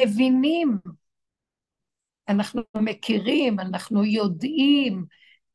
[0.00, 0.78] מבינים,
[2.28, 5.04] אנחנו מכירים, אנחנו יודעים,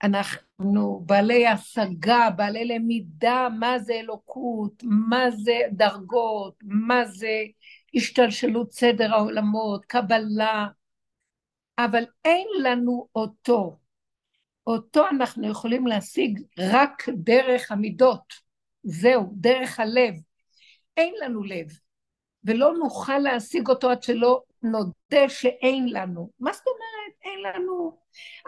[0.03, 7.43] אנחנו בעלי השגה, בעלי למידה, מה זה אלוקות, מה זה דרגות, מה זה
[7.95, 10.67] השתלשלות סדר העולמות, קבלה,
[11.77, 13.79] אבל אין לנו אותו.
[14.67, 18.33] אותו אנחנו יכולים להשיג רק דרך המידות.
[18.83, 20.13] זהו, דרך הלב.
[20.97, 21.67] אין לנו לב,
[22.43, 26.29] ולא נוכל להשיג אותו עד שלא נודה שאין לנו.
[26.39, 27.97] מה זאת אומרת אין לנו?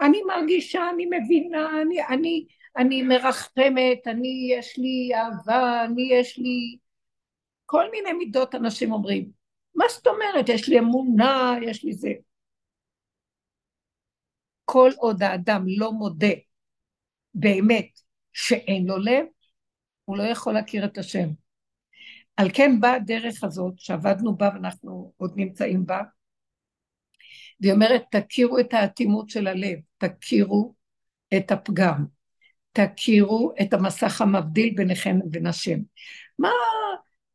[0.00, 6.78] אני מרגישה, אני מבינה, אני, אני, אני מרחמת, אני, יש לי אהבה, אני, יש לי...
[7.66, 9.30] כל מיני מידות אנשים אומרים.
[9.74, 10.48] מה זאת אומרת?
[10.48, 12.12] יש לי אמונה, יש לי זה.
[14.64, 16.34] כל עוד האדם לא מודה
[17.34, 17.88] באמת
[18.32, 19.26] שאין לו לב,
[20.04, 21.28] הוא לא יכול להכיר את השם.
[22.36, 26.02] על כן באה הדרך הזאת שעבדנו בה ואנחנו עוד נמצאים בה,
[27.60, 30.74] והיא אומרת, תכירו את האטימות של הלב, תכירו
[31.36, 32.04] את הפגם,
[32.72, 35.78] תכירו את המסך המבדיל ביניכם ובין השם.
[36.38, 36.50] מה,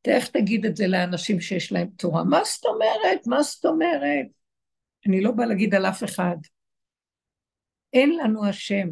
[0.08, 2.24] איך תגיד את זה לאנשים שיש להם תורה?
[2.24, 3.28] מה זאת אומרת?
[3.28, 4.26] מה זאת אומרת?
[5.08, 6.38] אני לא באה להגיד על אף אחד.
[7.94, 8.88] אין לנו השם.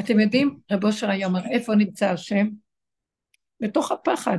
[0.00, 2.46] אתם יודעים, רב אושר היה אומר, איפה נמצא השם?
[3.62, 4.38] בתוך הפחד.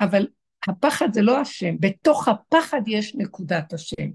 [0.00, 0.26] אבל
[0.68, 4.10] הפחד זה לא השם, בתוך הפחד יש נקודת השם.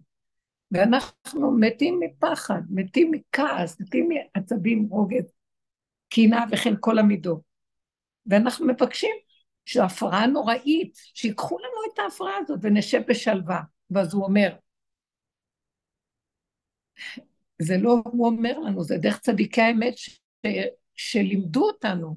[0.72, 5.34] ואנחנו מתים מפחד, מתים מכעס, מתים מעצבים, רוגז,
[6.10, 7.42] קנאה וכן כל המידות.
[8.26, 9.16] ואנחנו מבקשים
[9.66, 13.62] שהפרעה נוראית, שיקחו לנו את ההפרעה הזאת ונשב בשלווה.
[13.92, 14.56] ואז הוא אומר,
[17.62, 20.20] זה לא הוא אומר לנו, זה דרך צדיקי האמת ש...
[20.96, 22.16] שלימדו אותנו.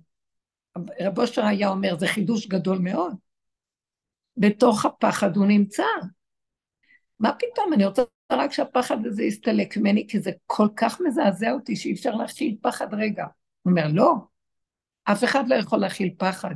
[1.01, 3.15] רבו אושר היה אומר, זה חידוש גדול מאוד.
[4.37, 5.85] בתוך הפחד הוא נמצא.
[7.21, 11.77] מה פתאום, אני רוצה רק שהפחד הזה יסתלק ממני, כי זה כל כך מזעזע אותי
[11.77, 13.25] שאי אפשר להכיל פחד רגע.
[13.63, 14.15] הוא אומר, לא,
[15.05, 16.55] אף אחד לא יכול להכיל פחד.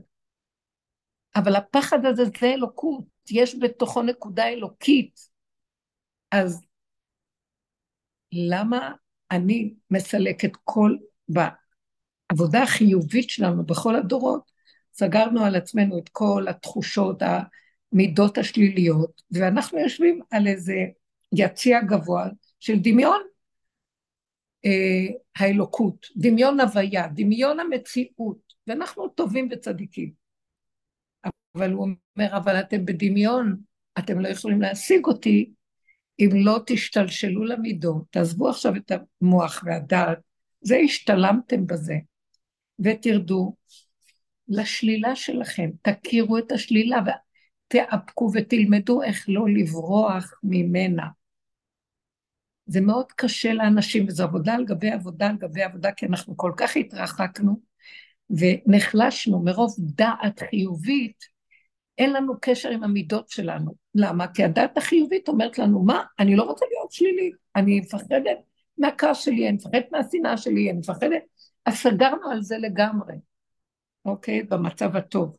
[1.36, 5.20] אבל הפחד הזה זה אלוקות, יש בתוכו נקודה אלוקית.
[6.30, 6.62] אז
[8.32, 8.92] למה
[9.30, 10.96] אני מסלקת כל,
[12.30, 14.50] בעבודה החיובית שלנו בכל הדורות,
[14.92, 17.22] סגרנו על עצמנו את כל התחושות,
[17.92, 20.74] המידות השליליות, ואנחנו יושבים על איזה
[21.32, 22.26] יציע גבוה
[22.60, 23.22] של דמיון
[24.64, 30.12] אה, האלוקות, דמיון הוויה, דמיון המציאות, ואנחנו טובים וצדיקים.
[31.54, 33.56] אבל הוא אומר, אבל אתם בדמיון,
[33.98, 35.52] אתם לא יכולים להשיג אותי
[36.20, 40.18] אם לא תשתלשלו למידות, תעזבו עכשיו את המוח והדעת,
[40.60, 41.94] זה השתלמתם בזה,
[42.80, 43.54] ותרדו
[44.48, 51.06] לשלילה שלכם, תכירו את השלילה ותאפקו ותלמדו איך לא לברוח ממנה.
[52.66, 56.52] זה מאוד קשה לאנשים, וזו עבודה על גבי עבודה על גבי עבודה, כי אנחנו כל
[56.56, 57.60] כך התרחקנו
[58.30, 61.24] ונחלשנו מרוב דעת חיובית,
[61.98, 63.72] אין לנו קשר עם המידות שלנו.
[63.94, 64.28] למה?
[64.28, 68.38] כי הדת החיובית אומרת לנו, מה, אני לא רוצה להיות שלילית, אני מפחדת
[68.78, 71.22] מהכעס שלי, אני מפחדת מהשנאה שלי, אני מפחדת...
[71.66, 73.14] אז סגרנו על זה לגמרי,
[74.04, 74.42] אוקיי?
[74.42, 75.36] במצב הטוב.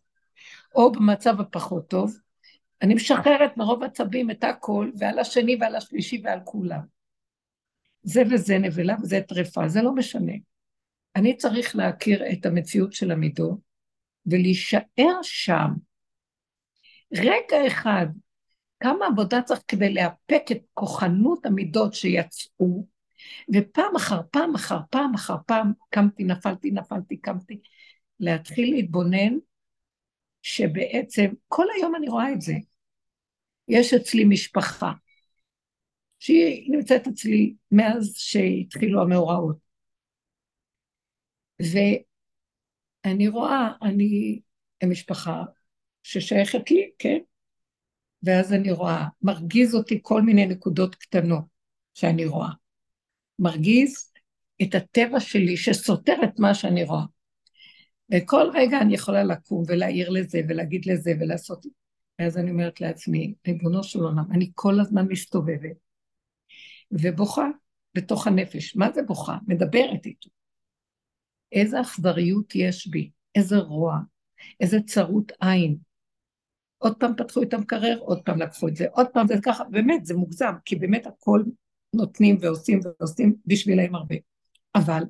[0.76, 2.18] או במצב הפחות טוב,
[2.82, 6.82] אני משחררת מרוב עצבים את הכל, ועל השני ועל השלישי ועל כולם.
[8.04, 10.34] זה וזה נבלה וזה טרפה, זה לא משנה.
[11.16, 13.60] אני צריך להכיר את המציאות של המידות
[14.26, 15.70] ולהישאר שם.
[17.14, 18.06] רגע אחד,
[18.80, 22.86] כמה עבודה צריך כדי לאפק את כוחנות המידות שיצאו,
[23.56, 27.62] ופעם אחר פעם אחר פעם אחר פעם קמתי, נפלתי, נפלתי, קמתי,
[28.20, 29.34] להתחיל להתבונן
[30.42, 32.54] שבעצם, כל היום אני רואה את זה.
[33.68, 34.92] יש אצלי משפחה,
[36.20, 39.58] שהיא נמצאת אצלי מאז שהתחילו המאורעות.
[41.60, 44.42] ואני רואה, אני
[44.84, 45.44] משפחה
[46.04, 47.18] ששייכת לי, כן?
[48.24, 51.44] ואז אני רואה, מרגיז אותי כל מיני נקודות קטנות
[51.94, 52.61] שאני רואה.
[53.40, 54.12] מרגיז
[54.62, 57.06] את הטבע שלי שסותר את מה שאני רואה.
[58.14, 61.66] וכל רגע אני יכולה לקום ולהעיר לזה ולהגיד לזה ולעשות...
[62.20, 65.78] ואז אני אומרת לעצמי, ריבונו של עולם, אני כל הזמן מסתובבת
[66.92, 67.48] ובוכה
[67.96, 68.76] בתוך הנפש.
[68.76, 69.38] מה זה בוכה?
[69.48, 70.30] מדברת איתו.
[71.52, 73.98] איזה אכזריות יש בי, איזה רוע,
[74.60, 75.78] איזה צרות עין,
[76.78, 80.06] עוד פעם פתחו את המקרר, עוד פעם לקחו את זה, עוד פעם זה ככה, באמת,
[80.06, 81.44] זה מוגזם, כי באמת הכל
[81.94, 84.16] נותנים ועושים ועושים בשבילם הרבה.
[84.76, 85.04] אבל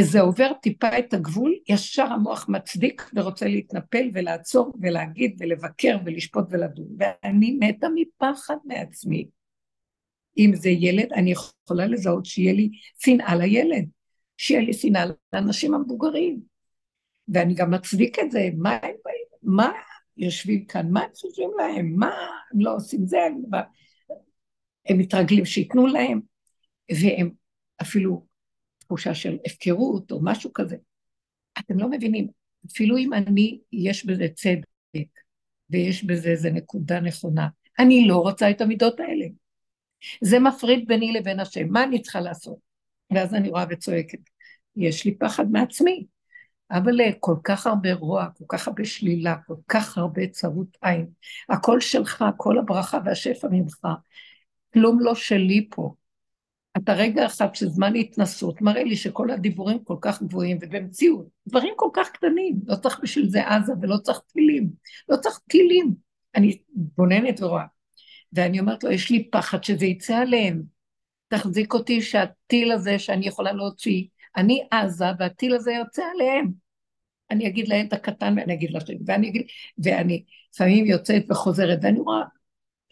[0.00, 6.86] זה עובר טיפה את הגבול, ישר המוח מצדיק ורוצה להתנפל ולעצור ולהגיד ולבקר ולשפוט ולדון.
[6.98, 9.28] ואני מתה מפחד מעצמי.
[10.38, 13.88] אם זה ילד, אני יכולה לזהות שיהיה לי שנאה לילד,
[14.36, 16.40] שיהיה לי שנאה לאנשים המבוגרים.
[17.28, 19.72] ואני גם מצדיק את זה, מה הם באים, מה
[20.16, 22.14] יושבים כאן, מה הם חושבים להם, מה
[22.52, 23.18] הם לא עושים זה,
[24.86, 26.20] הם מתרגלים שייתנו להם,
[26.90, 27.30] והם
[27.82, 28.26] אפילו
[28.78, 30.76] תחושה של הפקרות או משהו כזה.
[31.58, 32.28] אתם לא מבינים,
[32.70, 35.08] אפילו אם אני, יש בזה צדק,
[35.70, 37.48] ויש בזה איזה נקודה נכונה,
[37.78, 39.26] אני לא רוצה את המידות האלה.
[40.20, 42.56] זה מפריד ביני לבין השם, מה אני צריכה לעשות?
[43.14, 44.18] ואז אני רואה וצועקת,
[44.76, 46.06] יש לי פחד מעצמי,
[46.70, 51.06] אבל כל כך הרבה רוע, כל כך הרבה שלילה, כל כך הרבה צרות עין,
[51.48, 53.84] הכל שלך, כל הברכה והשפע ממך,
[54.74, 55.94] כלום לא שלי פה.
[56.76, 61.74] אתה רגע אחד של זמן התנסות, מראה לי שכל הדיבורים כל כך גבוהים, ובמציאות, דברים
[61.76, 64.70] כל כך קטנים, לא צריך בשביל זה עזה ולא צריך טילים,
[65.08, 65.94] לא צריך טילים.
[66.34, 67.64] אני בוננת ורואה.
[68.32, 70.62] ואני אומרת לו, יש לי פחד שזה יצא עליהם.
[71.28, 74.04] תחזיק אותי שהטיל הזה שאני יכולה להוציא,
[74.36, 76.52] אני עזה והטיל הזה יוצא עליהם.
[77.30, 79.42] אני אגיד את הקטן ואני אגיד לכם, ואני אגיד,
[79.78, 82.22] ואני לפעמים יוצאת וחוזרת, ואני רואה,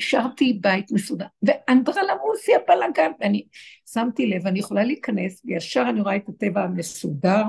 [0.01, 3.47] השארתי בית מסודר, ואנדרלמוסיה בלאגן, ואני
[3.93, 7.43] שמתי לב, אני יכולה להיכנס, וישר אני רואה את הטבע המסודר,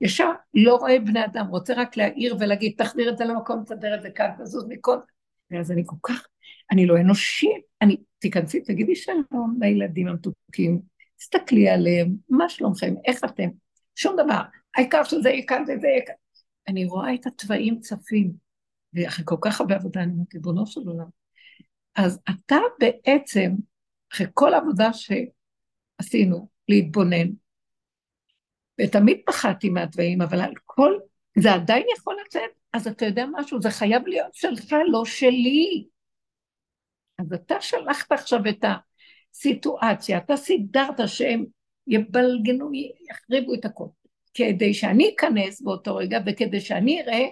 [0.00, 4.02] ישר לא רואה בני אדם, רוצה רק להעיר ולהגיד, תחזיר את זה למקום, תסדר את
[4.02, 4.96] זה כאן, תזוז מכל...
[5.50, 6.26] ואז אני כל כך,
[6.72, 10.80] אני לא אנושית, אני, תיכנסי, תגידי שלום לילדים המתוקים,
[11.18, 13.48] תסתכלי עליהם, מה שלומכם, איך אתם,
[13.94, 14.40] שום דבר,
[14.76, 16.14] העיקר שזה יהיה כאן וזה יהיה כאן.
[16.68, 18.32] אני רואה את התוואים צפים,
[18.94, 21.21] ואחרי כל כך הרבה עבודה, אני אומרת, ריבונו של עולם,
[21.96, 23.52] אז אתה בעצם,
[24.12, 27.28] אחרי כל העבודה שעשינו, להתבונן,
[28.80, 30.98] ותמיד פחדתי מהתוואים, אבל על כל,
[31.38, 35.86] זה עדיין יכול לצאת, אז אתה יודע משהו, זה חייב להיות שלך, לא שלי.
[37.18, 38.64] אז אתה שלחת עכשיו את
[39.34, 41.44] הסיטואציה, אתה סידרת שהם
[41.86, 42.70] יבלגנו,
[43.10, 43.86] יחריבו את הכל,
[44.34, 47.26] כדי שאני אכנס באותו רגע, וכדי שאני אראה,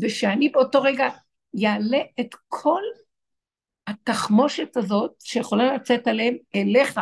[0.00, 1.08] ושאני באותו רגע
[1.54, 2.82] יעלה את כל
[3.90, 7.00] התחמושת הזאת שיכולה לצאת עליהם אליך.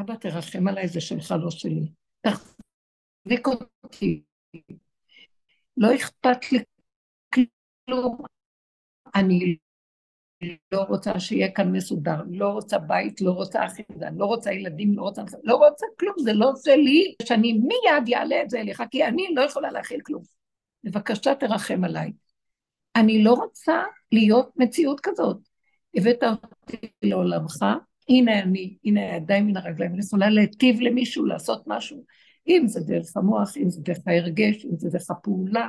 [0.00, 1.92] אבא, תרחם עליי, זה שלך, לא שלי.
[2.20, 3.46] תחזיק
[3.84, 4.22] אותי.
[5.76, 6.58] לא אכפת לי
[7.34, 8.24] כלום.
[9.14, 9.56] אני
[10.72, 15.02] לא רוצה שיהיה כאן מסודר, לא רוצה בית, לא רוצה אחיזה, לא רוצה ילדים, לא
[15.02, 19.34] רוצה, לא רוצה כלום, זה לא שלי, שאני מיד אעלה את זה אליך, כי אני
[19.34, 20.22] לא יכולה להכיל כלום.
[20.84, 22.12] בבקשה תרחם עליי.
[22.96, 23.82] אני לא רוצה
[24.12, 25.36] להיות מציאות כזאת.
[25.94, 27.64] הבאת אותי לעולמך,
[28.08, 32.04] הנה אני, הנה הידיים מן הרגליים, אני יכולה להיטיב למישהו, לעשות משהו,
[32.48, 35.68] אם זה דרך המוח, אם זה דרך ההרגש, אם זה דרך הפעולה,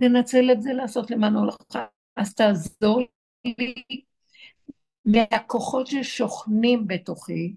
[0.00, 1.86] לנצל את זה לעשות למען הולכה.
[2.16, 3.02] אז תעזור
[3.44, 3.74] לי
[5.04, 7.54] מהכוחות ששוכנים בתוכי,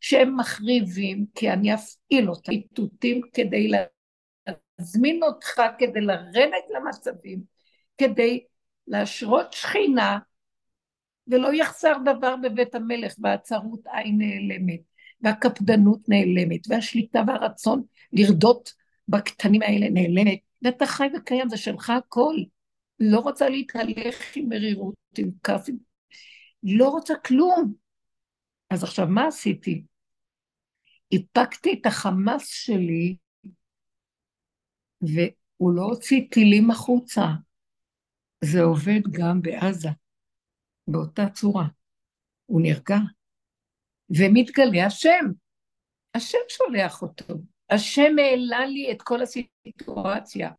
[0.00, 3.70] שהם מחריבים, כי אני אפעיל אותם, איתותים כדי
[4.78, 7.42] להזמין אותך, כדי לרדת למצבים,
[8.00, 8.44] כדי
[8.86, 10.18] להשרות שכינה,
[11.26, 14.80] ולא יחסר דבר בבית המלך, והצרות עין נעלמת,
[15.20, 17.82] והקפדנות נעלמת, והשליטה והרצון
[18.12, 18.72] לרדות
[19.08, 22.34] בקטנים האלה נעלמת, ואתה חי וקיים, זה שלך הכל.
[23.00, 25.66] לא רוצה להתהלך עם מרירות, עם כף,
[26.62, 27.74] לא רוצה כלום.
[28.70, 29.84] אז עכשיו, מה עשיתי?
[31.12, 33.16] איפקתי את החמאס שלי,
[35.02, 37.26] והוא לא הוציא טילים החוצה.
[38.44, 39.88] זה עובד גם בעזה,
[40.88, 41.66] באותה צורה.
[42.46, 42.96] הוא נרגע,
[44.10, 45.24] ומתגלה השם.
[46.14, 47.34] השם שולח אותו.
[47.70, 50.50] השם העלה לי את כל הסיטואציה.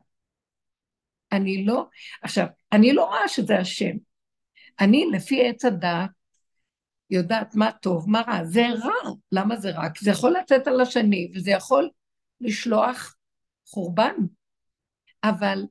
[1.32, 1.86] אני לא,
[2.22, 3.96] עכשיו, אני לא רואה שזה השם.
[4.80, 6.10] אני, לפי עץ הדעת,
[7.10, 8.46] יודעת מה טוב, מה רע.
[8.46, 9.12] זה רע.
[9.32, 9.90] למה זה רע?
[9.90, 11.90] כי זה יכול לצאת על השני, וזה יכול
[12.42, 13.16] לשלוח
[13.68, 14.16] חורבן.
[15.24, 15.64] אבל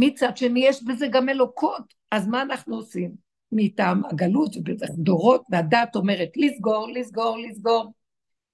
[0.00, 3.14] מצד שני יש בזה גם אלוקות, אז מה אנחנו עושים?
[3.52, 7.92] מטעם הגלות ובדורות, והדת אומרת לסגור, לסגור, לסגור.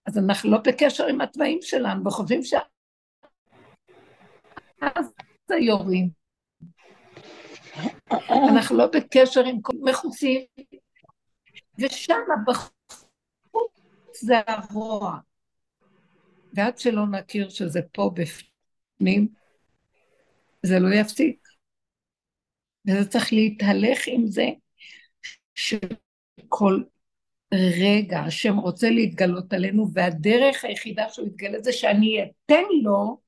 [0.06, 2.54] אז אנחנו לא בקשר עם התוואים שלנו, וחושבים ש...
[4.80, 5.12] אז
[5.48, 6.10] זה יורים.
[8.30, 10.40] אנחנו לא בקשר עם כל מחוצים,
[11.78, 13.80] ושם בחוץ
[14.20, 15.18] זה הרוע.
[16.52, 19.28] ועד שלא נכיר שזה פה בפנים,
[20.66, 21.48] זה לא יפסיק.
[22.86, 24.46] וזה צריך להתהלך עם זה
[25.54, 26.82] שכל
[27.54, 33.20] רגע, השם רוצה להתגלות עלינו, והדרך היחידה שהוא יתגלה זה שאני אתן לו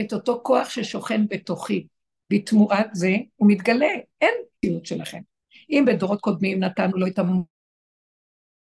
[0.00, 1.86] את אותו כוח ששוכן בתוכי.
[2.32, 3.86] בתמורת זה הוא מתגלה,
[4.20, 5.20] אין ציוד שלכם.
[5.70, 7.18] אם בדורות קודמים נתנו לו את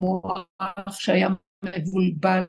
[0.02, 0.46] המוח
[0.92, 1.28] שהיה
[1.64, 2.44] מבולבל,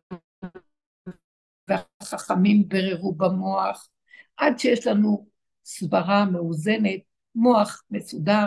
[1.68, 3.88] והחכמים בררו במוח,
[4.36, 5.26] עד שיש לנו
[5.64, 7.00] סברה מאוזנת,
[7.34, 8.46] מוח מסודר,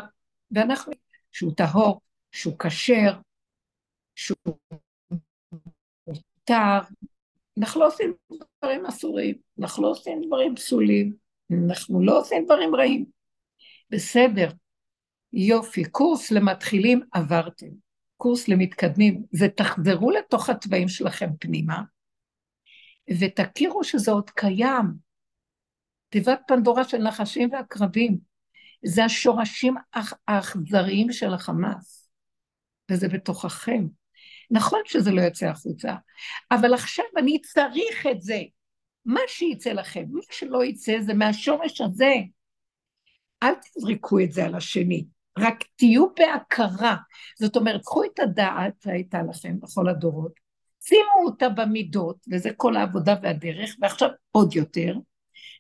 [0.52, 0.94] ואנחנו,
[1.32, 3.14] שהוא טהור, שהוא כשר,
[4.16, 4.38] שהוא
[6.08, 6.80] מותר,
[7.60, 8.14] אנחנו לא עושים
[8.64, 11.14] דברים אסורים, אנחנו לא עושים דברים פסולים,
[11.68, 13.06] אנחנו לא עושים דברים רעים.
[13.90, 14.50] בסדר,
[15.34, 17.68] יופי, קורס למתחילים עברתם,
[18.18, 21.82] קורס למתקדמים, ותחזרו לתוך התוואים שלכם פנימה,
[23.20, 25.09] ותכירו שזה עוד קיים.
[26.10, 28.18] תיבת פנדורה של נחשים ועקרבים,
[28.86, 29.76] זה השורשים
[30.28, 32.10] האכזריים של החמאס,
[32.92, 33.88] וזה בתוככם.
[34.52, 35.96] נכון שזה לא יוצא החוצה,
[36.52, 38.42] אבל עכשיו אני צריך את זה.
[39.06, 42.14] מה שיצא לכם, מה שלא יצא זה מהשורש הזה.
[43.44, 45.06] אל תזרקו את זה על השני,
[45.40, 46.96] רק תהיו בהכרה.
[47.40, 50.34] זאת אומרת, קחו את הדעת שהייתה לכם בכל הדורות,
[50.80, 54.94] שימו אותה במידות, וזה כל העבודה והדרך, ועכשיו עוד יותר,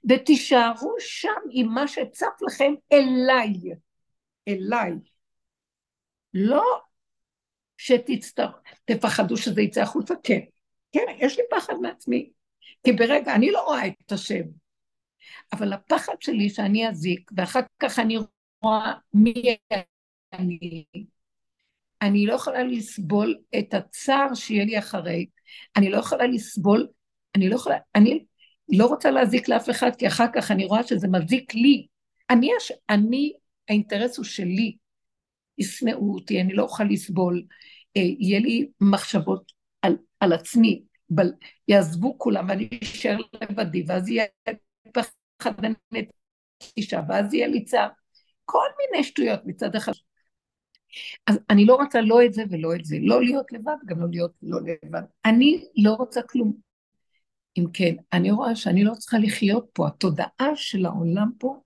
[0.10, 3.54] ותישארו שם עם מה שצף לכם אליי,
[4.48, 4.92] אליי.
[6.34, 6.64] לא
[7.78, 10.40] שתפחדו שזה יצא החוצה, כן.
[10.92, 12.30] כן, יש לי פחד מעצמי.
[12.84, 14.44] כי ברגע, אני לא רואה את השם,
[15.54, 18.18] אבל הפחד שלי שאני אזיק, ואחר כך אני
[18.62, 19.34] רואה מי
[20.34, 20.86] אני,
[22.02, 25.26] אני לא יכולה לסבול את הצער שיהיה לי אחרי,
[25.76, 26.88] אני לא יכולה לסבול,
[27.36, 28.26] אני לא יכולה, אני
[28.72, 31.88] לא רוצה להזיק לאף אחד, כי אחר כך אני רואה שזה מזיק לי.
[32.30, 32.50] אני,
[32.90, 33.34] אני
[33.70, 34.78] האינטרס הוא שלי.
[35.58, 37.44] ישנאו אותי, אני לא אוכל לסבול,
[37.98, 41.32] אה, יהיה לי מחשבות על, על עצמי, בל,
[41.68, 44.26] יעזבו כולם ואני אשאר לבדי, ואז יהיה
[44.94, 45.54] פחד
[45.92, 47.90] נטישה, ואז יהיה לי צער.
[48.46, 49.92] כל מיני שטויות מצד אחד.
[51.28, 54.08] אז אני לא רוצה לא את זה ולא את זה, לא להיות לבד, גם לא
[54.12, 55.02] להיות לא לבד.
[55.26, 56.69] אני לא רוצה כלום.
[57.60, 61.62] אם כן, אני רואה שאני לא צריכה לחיות פה, התודעה של העולם פה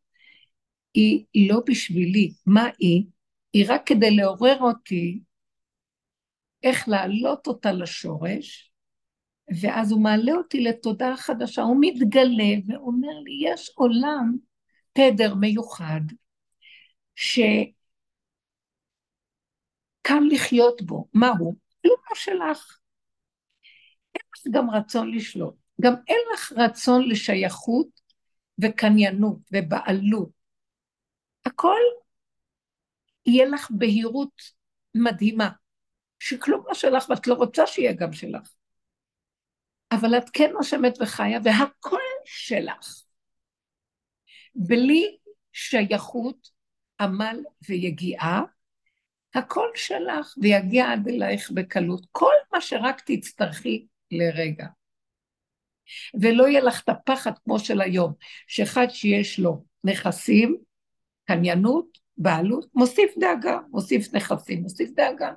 [0.93, 2.33] היא לא בשבילי.
[2.45, 3.05] מה היא?
[3.53, 5.21] היא רק כדי לעורר אותי
[6.63, 8.71] איך להעלות אותה לשורש,
[9.61, 14.37] ואז הוא מעלה אותי לתודעה חדשה, הוא מתגלה ואומר לי, יש עולם,
[14.93, 16.01] תדר מיוחד,
[17.15, 17.69] שקל
[20.31, 21.07] לחיות בו.
[21.13, 21.55] מהו?
[21.83, 22.77] לא שלך.
[24.15, 25.62] אין לך גם רצון לשלוט.
[25.81, 28.01] גם אין לך רצון לשייכות
[28.61, 30.29] וקניינות ובעלות.
[31.45, 31.79] הכל
[33.25, 34.41] יהיה לך בהירות
[34.95, 35.49] מדהימה,
[36.19, 38.53] שכלום לא שלך ואת לא רוצה שיהיה גם שלך.
[39.91, 43.03] אבל את כן נושמת וחיה, והכל שלך.
[44.55, 45.17] בלי
[45.53, 46.49] שייכות,
[46.99, 47.39] עמל
[47.69, 48.41] ויגיעה,
[49.35, 52.05] הכל שלך ויגיע עד אלייך בקלות.
[52.11, 54.65] כל מה שרק תצטרכי לרגע.
[56.21, 58.13] ולא יהיה לך את הפחד כמו של היום,
[58.47, 60.57] שאחד שיש לו נכסים,
[61.25, 65.31] קניינות, בעלות, מוסיף דאגה, מוסיף נכסים, מוסיף דאגה.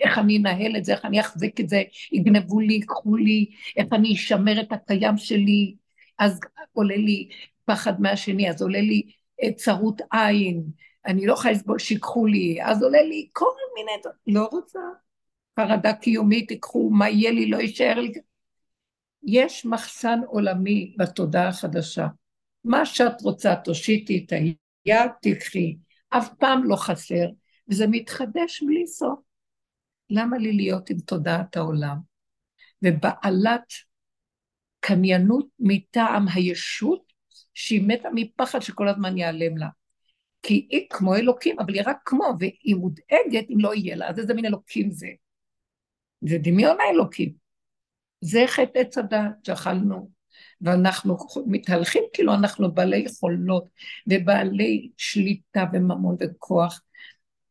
[0.00, 1.82] איך אני אנהל את זה, איך אני אחזיק את זה,
[2.12, 5.74] יגנבו לי, ייקחו לי, איך אני אשמר את הקיים שלי,
[6.18, 6.40] אז
[6.72, 7.28] עולה לי
[7.64, 9.02] פחד מהשני, אז עולה לי
[9.42, 10.62] אה, צרות עין,
[11.06, 13.44] אני לא יכולה לסבול שיקחו לי, אז עולה לי כל
[13.74, 13.92] מיני,
[14.26, 14.78] לא רוצה.
[15.60, 18.12] חרדה קיומית, ייקחו, מה יהיה לי, לא יישאר לי.
[19.22, 22.06] יש מחסן עולמי בתודעה החדשה.
[22.64, 25.76] מה שאת רוצה, תושיטי את היד, תקחי.
[26.10, 27.28] אף פעם לא חסר,
[27.70, 29.18] וזה מתחדש בלי סוף.
[30.10, 31.96] למה לי להיות עם תודעת העולם?
[32.82, 33.72] ובעלת
[34.80, 37.12] קניינות מטעם הישות,
[37.54, 39.68] שהיא מתה מפחד שכל הזמן ייעלם לה.
[40.42, 44.18] כי היא כמו אלוקים, אבל היא רק כמו, והיא מודאגת אם לא יהיה לה, אז
[44.18, 45.08] איזה מין אלוקים זה?
[46.20, 47.47] זה דמיון האלוקים.
[48.20, 50.10] זה חטא עץ הדת שאכלנו,
[50.60, 53.64] ואנחנו מתהלכים כאילו אנחנו בעלי יכולות
[54.06, 56.82] ובעלי שליטה וממון וכוח,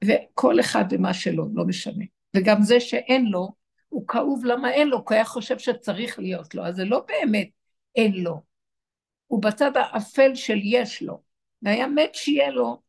[0.05, 2.05] וכל אחד ומה שלו, לא משנה.
[2.35, 3.49] וגם זה שאין לו,
[3.89, 7.49] הוא כאוב למה אין לו, כי היה חושב שצריך להיות לו, אז זה לא באמת
[7.95, 8.41] אין לו.
[9.27, 11.21] הוא בצד האפל של יש לו,
[11.61, 12.81] והיה מת שיהיה לו,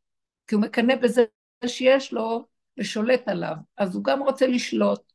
[0.46, 1.24] כי הוא מקנא בזה
[1.66, 2.46] שיש לו
[2.78, 5.12] ושולט עליו, אז הוא גם רוצה לשלוט.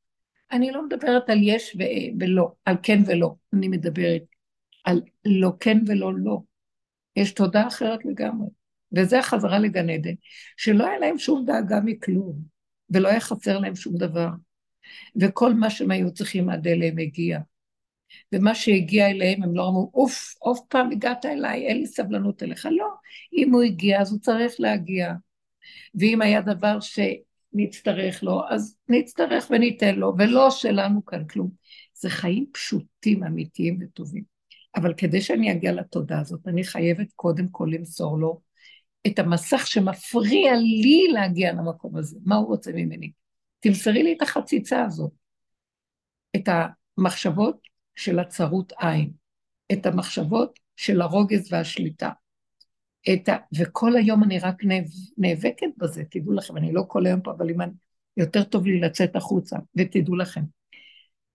[0.53, 1.77] אני לא מדברת על יש
[2.19, 4.21] ולא, על כן ולא, אני מדברת
[4.83, 6.39] על לא כן ולא לא.
[7.15, 8.47] יש תודעה אחרת לגמרי,
[8.91, 10.13] וזה החזרה לגן עדן,
[10.57, 12.53] שלא היה להם שום דאגה מכלום.
[12.89, 14.29] ולא היה חסר להם שום דבר.
[15.21, 17.39] וכל מה שהם היו צריכים עד אליהם הגיע.
[18.33, 22.67] ומה שהגיע אליהם, הם לא אמרו, אוף, אוף פעם הגעת אליי, אין לי סבלנות אליך.
[22.71, 22.87] לא,
[23.33, 25.13] אם הוא הגיע, אז הוא צריך להגיע.
[25.95, 26.79] ואם היה דבר
[27.53, 31.49] שנצטרך לו, אז נצטרך וניתן לו, ולא שלנו כאן כלום.
[31.93, 34.23] זה חיים פשוטים, אמיתיים וטובים.
[34.75, 38.41] אבל כדי שאני אגיע לתודה הזאת, אני חייבת קודם כל למסור לו
[39.07, 42.19] את המסך שמפריע לי להגיע למקום הזה.
[42.25, 43.11] מה הוא רוצה ממני?
[43.59, 45.11] תמסרי לי את החציצה הזאת,
[46.35, 46.49] את
[46.97, 47.59] המחשבות
[47.95, 49.11] של הצרות עין,
[49.71, 52.09] את המחשבות של הרוגז והשליטה.
[53.13, 53.37] את ה...
[53.59, 54.85] וכל היום אני רק נאב...
[55.17, 57.71] נאבקת בזה, תדעו לכם, אני לא כל היום פה, אבל אם אני...
[58.17, 60.41] יותר טוב לי לצאת החוצה, ותדעו לכם.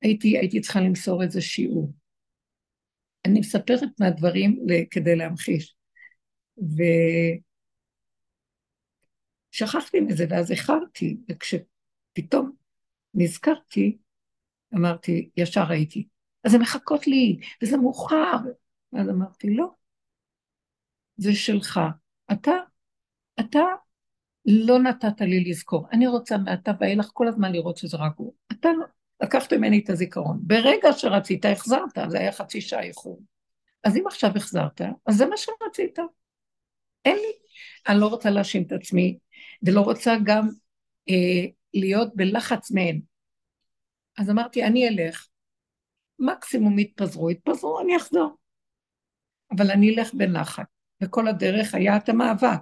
[0.02, 1.92] הייתי, הייתי צריכה למסור איזה שיעור.
[3.26, 5.76] אני מספרת מהדברים כדי להמחיש.
[9.54, 12.52] ושכחתי מזה, ואז איחרתי, וכשפתאום
[13.14, 13.98] נזכרתי,
[14.74, 16.06] אמרתי, ישר הייתי,
[16.44, 18.36] אז הן מחכות לי, וזה מאוחר.
[18.92, 19.70] ואז אמרתי, לא,
[21.18, 21.80] זה שלך.
[22.32, 22.52] אתה,
[23.40, 23.60] אתה
[24.46, 25.86] לא נתת לי לזכור.
[25.92, 28.34] אני רוצה מעתה ואילך כל הזמן לראות שזה רק הוא.
[28.52, 28.84] אתה לא,
[29.20, 30.38] לקחת ממני את הזיכרון.
[30.42, 33.22] ברגע שרצית, החזרת, זה היה חצי שעה איחור.
[33.84, 35.98] אז אם עכשיו החזרת, אז זה מה שרצית.
[37.04, 37.32] אין לי.
[37.88, 39.18] אני לא רוצה להאשים את עצמי,
[39.62, 40.48] ולא רוצה גם
[41.08, 41.44] אה,
[41.74, 43.00] להיות בלחץ מהן.
[44.18, 45.26] אז אמרתי, אני אלך,
[46.18, 48.36] מקסימום יתפזרו, יתפזרו, אני אחזור.
[49.56, 50.77] אבל אני אלך בנחת.
[51.02, 52.60] וכל הדרך היה את המאבק.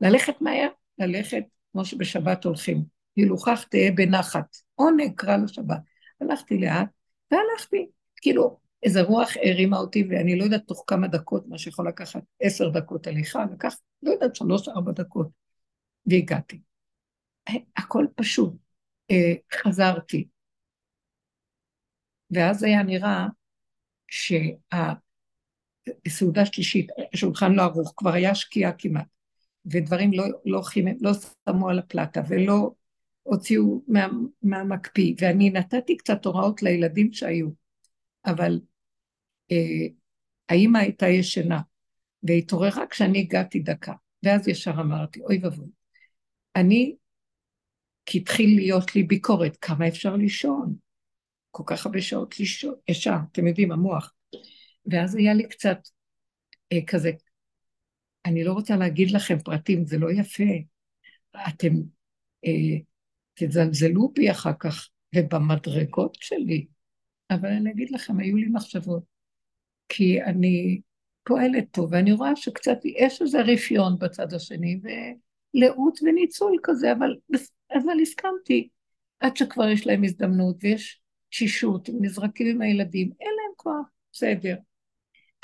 [0.00, 2.84] ללכת מהר, ללכת כמו שבשבת הולכים.
[3.16, 4.56] הילוכך תהיה בנחת.
[4.74, 5.78] עונג קרא לשבת.
[6.20, 6.88] הלכתי לאט,
[7.30, 7.86] והלכתי.
[8.16, 12.68] כאילו, איזה רוח הרימה אותי, ואני לא יודעת תוך כמה דקות, מה שיכול לקחת עשר
[12.68, 15.28] דקות הליכה, לקח, לא יודעת, שלוש, ארבע דקות.
[16.06, 16.60] והגעתי.
[17.76, 18.54] הכל פשוט.
[19.10, 20.28] אה, חזרתי.
[22.30, 23.26] ואז היה נראה
[25.88, 29.06] שהסעודה שלישית, השולחן לא ערוך, כבר היה שקיעה כמעט,
[29.66, 31.10] ודברים לא, לא, חימם, לא
[31.48, 32.70] שמו על הפלטה ולא
[33.22, 34.08] הוציאו מה,
[34.42, 37.48] מהמקפיא, ואני נתתי קצת הוראות לילדים שהיו,
[38.26, 38.60] אבל
[39.52, 39.86] אה,
[40.48, 41.60] האימא הייתה ישנה,
[42.22, 43.92] והתעוררה כשאני הגעתי דקה,
[44.22, 45.68] ואז ישר אמרתי, אוי ואבוי,
[46.56, 46.96] אני,
[48.06, 50.74] כי התחיל להיות לי ביקורת, כמה אפשר לישון?
[51.50, 54.14] כל כך הרבה שעות לישון, ישר, אתם יודעים, המוח.
[54.86, 55.78] ואז היה לי קצת
[56.72, 57.10] אה, כזה,
[58.26, 60.44] אני לא רוצה להגיד לכם פרטים, זה לא יפה.
[61.48, 61.72] אתם
[62.46, 62.78] אה,
[63.34, 66.66] תזלזלו בי אחר כך, ובמדרגות שלי.
[67.30, 69.02] אבל אני אגיד לכם, היו לי מחשבות.
[69.88, 70.80] כי אני
[71.24, 74.80] פועלת פה, ואני רואה שקצת יש איזה רפיון בצד השני,
[75.54, 77.16] ולאות וניצול כזה, אבל,
[77.72, 78.68] אבל הסכמתי,
[79.20, 84.56] עד שכבר יש להם הזדמנות, ויש תשישות, נזרקים עם הילדים, אין להם כוח, בסדר.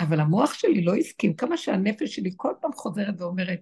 [0.00, 3.60] אבל המוח שלי לא הסכים, כמה שהנפש שלי כל פעם חוזרת ואומרת,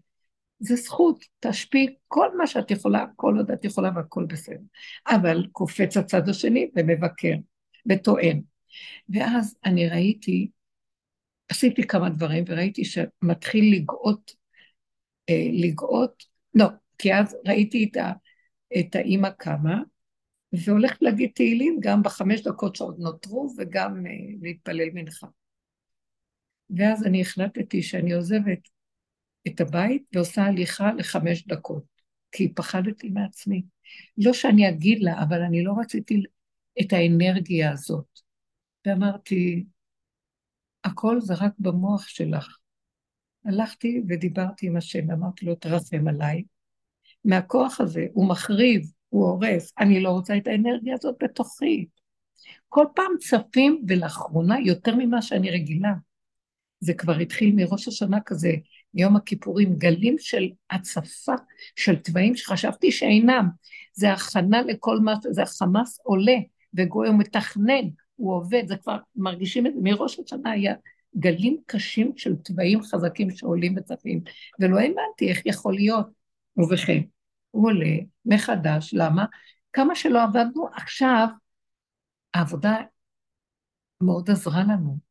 [0.59, 4.61] זה זכות, תשפיעי כל מה שאת יכולה, כל עוד את יכולה והכל בסדר.
[5.07, 7.35] אבל קופץ הצד השני ומבקר
[7.91, 8.41] וטוען.
[9.09, 10.51] ואז אני ראיתי,
[11.49, 14.35] עשיתי כמה דברים וראיתי שמתחיל לגאות,
[15.31, 16.67] אה, לגאות, לא,
[16.99, 17.97] כי אז ראיתי את,
[18.79, 19.79] את האימא קמה,
[20.53, 24.11] והולכת להגיד תהילים גם בחמש דקות שעוד נותרו וגם uh,
[24.43, 25.27] להתפלל מנחה.
[26.71, 28.69] ואז אני החלטתי שאני עוזבת
[29.47, 31.85] את הבית ועושה הליכה לחמש דקות,
[32.33, 33.63] כי פחדתי מעצמי.
[34.19, 36.23] לא שאני אגיד לה, אבל אני לא רציתי
[36.81, 38.21] את האנרגיה הזאת.
[38.87, 39.65] ואמרתי,
[40.85, 42.59] הכל זה רק במוח שלך.
[43.45, 46.43] הלכתי ודיברתי עם השם, אמרתי לו, תרחם עליי.
[47.25, 49.73] מהכוח הזה, הוא מחריב, הוא הורס.
[49.79, 51.87] אני לא רוצה את האנרגיה הזאת בתוכי.
[52.69, 55.93] כל פעם צפים, ולאחרונה יותר ממה שאני רגילה.
[56.81, 58.53] זה כבר התחיל מראש השנה כזה,
[58.95, 61.35] מיום הכיפורים, גלים של הצפה
[61.77, 63.49] של תוואים שחשבתי שאינם.
[63.95, 66.37] זה הכנה לכל מה, זה החמאס עולה,
[66.75, 70.75] וגוי הוא מתכנן, הוא עובד, זה כבר מרגישים את זה, מראש השנה היה
[71.19, 74.21] גלים קשים של תוואים חזקים שעולים וצפים,
[74.61, 76.07] ולא האמנתי איך יכול להיות.
[76.57, 77.01] ובכן,
[77.51, 79.25] הוא עולה מחדש, למה?
[79.73, 81.29] כמה שלא עבדנו, עכשיו
[82.35, 82.77] העבודה
[84.01, 85.06] מאוד עזרה לנו.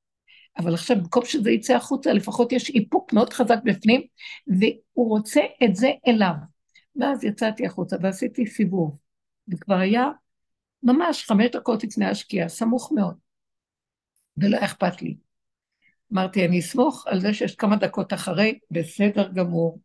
[0.57, 4.01] אבל עכשיו, במקום שזה יצא החוצה, לפחות יש איפוק מאוד חזק בפנים,
[4.47, 6.33] והוא רוצה את זה אליו.
[6.95, 8.97] ואז יצאתי החוצה ועשיתי סיבוב,
[9.47, 10.05] וכבר היה
[10.83, 13.15] ממש חמש דקות לפני השקיעה, סמוך מאוד,
[14.37, 15.17] ולא אכפת לי.
[16.13, 19.79] אמרתי, אני אסמוך על זה שיש כמה דקות אחרי, בסדר גמור.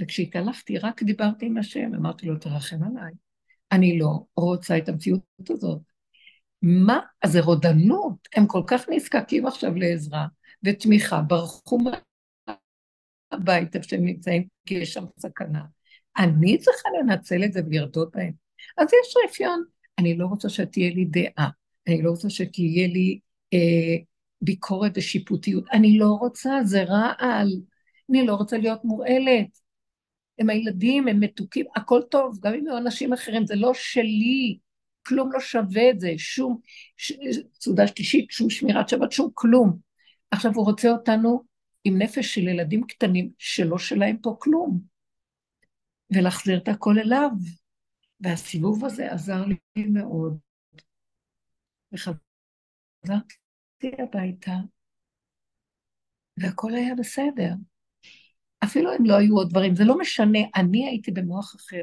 [0.00, 3.12] וכשהתהלכתי, רק דיברתי עם השם, אמרתי לו, תרחם עליי.
[3.72, 5.87] אני לא רוצה את המציאות הזאת.
[6.62, 7.00] מה?
[7.22, 10.26] אז זה רודנות, הם כל כך נזקקים עכשיו לעזרה
[10.62, 11.78] ותמיכה, ברחו
[13.32, 15.62] מהבית איפה שהם נמצאים, כי יש שם סכנה.
[16.18, 18.32] אני צריכה לנצל את זה ולרדות בהם.
[18.78, 19.64] אז יש רפיון.
[19.98, 21.48] אני לא רוצה שתהיה לי דעה,
[21.88, 23.20] אני לא רוצה שתהיה לי
[23.54, 23.96] אה,
[24.42, 27.48] ביקורת ושיפוטיות, אני לא רוצה, זה רעל.
[28.10, 29.58] אני לא רוצה להיות מורעלת.
[30.38, 34.58] הם הילדים, הם מתוקים, הכל טוב, גם אם הם אנשים אחרים, זה לא שלי,
[35.08, 36.60] כלום לא שווה את זה, שום
[36.96, 37.12] ש...
[37.60, 39.78] סעודה שלישית, שום שמירת שבת, שום כלום.
[40.30, 41.44] עכשיו הוא רוצה אותנו
[41.84, 44.80] עם נפש של ילדים קטנים שלא שלהם פה כלום,
[46.10, 47.30] ולהחזיר את הכל אליו.
[48.20, 50.38] והסיבוב הזה עזר לי מאוד.
[51.92, 52.22] וחזרתי
[53.98, 54.52] הביתה,
[56.36, 57.52] והכל היה בסדר.
[58.64, 61.82] אפילו אם לא היו עוד דברים, זה לא משנה, אני הייתי במוח אחר.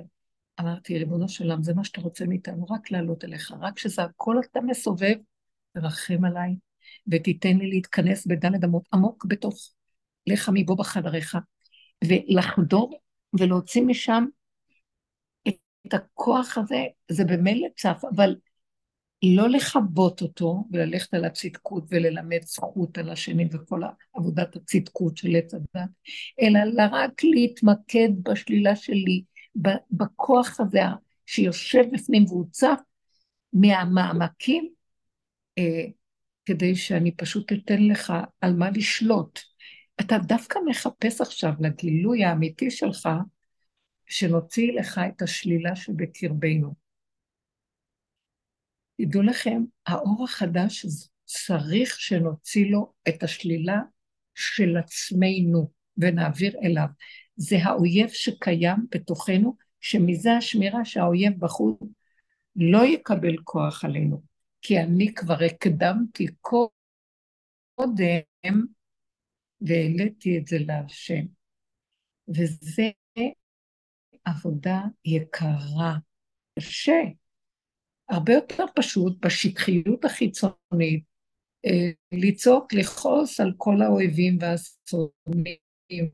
[0.60, 4.36] אמרתי, ריבונו של עולם, זה מה שאתה רוצה מאיתנו, רק לעלות אליך, רק שזה הכל
[4.52, 5.16] אתה מסובב,
[5.74, 6.56] תרחם עליי,
[7.12, 9.70] ותיתן לי להתכנס בדלת אמות עמוק בתוך
[10.28, 11.38] לך מבוא בחדריך,
[12.04, 13.00] ולחדור
[13.40, 14.26] ולהוציא משם
[15.88, 18.36] את הכוח הזה, זה במילא צף, אבל
[19.24, 23.82] לא לכבות אותו וללכת על הצדקות וללמד זכות על השני וכל
[24.14, 25.90] עבודת הצדקות של עץ הדת,
[26.42, 29.24] אלא רק להתמקד בשלילה שלי,
[29.92, 30.80] בכוח הזה
[31.26, 32.80] שיושב בפנים והוא צף
[33.54, 34.70] מהמעמקים,
[35.58, 35.86] אה,
[36.46, 39.40] כדי שאני פשוט אתן לך על מה לשלוט.
[40.02, 43.10] אתה דווקא מחפש עכשיו לגילוי האמיתי שלך,
[44.06, 46.74] שנוציא לך את השלילה שבקרבנו.
[49.02, 50.86] תדעו לכם, האור החדש
[51.26, 53.80] צריך שנוציא לו את השלילה
[54.36, 56.88] של עצמנו ונעביר אליו.
[57.36, 61.80] זה האויב שקיים בתוכנו, שמזה השמירה שהאויב בחוץ
[62.56, 64.22] לא יקבל כוח עלינו,
[64.62, 66.66] כי אני כבר הקדמתי קודם
[69.62, 71.26] והעליתי את זה להשם.
[72.28, 72.90] וזה
[74.26, 75.98] עבודה יקרה,
[76.60, 77.02] קשה,
[78.10, 81.04] הרבה יותר פשוט בשטחיות החיצונית,
[81.66, 86.10] אה, לצעוק, לכעוס על כל האויבים והשונאים,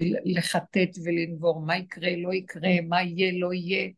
[0.00, 3.90] ולחטט ולנבור, מה יקרה, לא יקרה, מה יהיה, לא יהיה,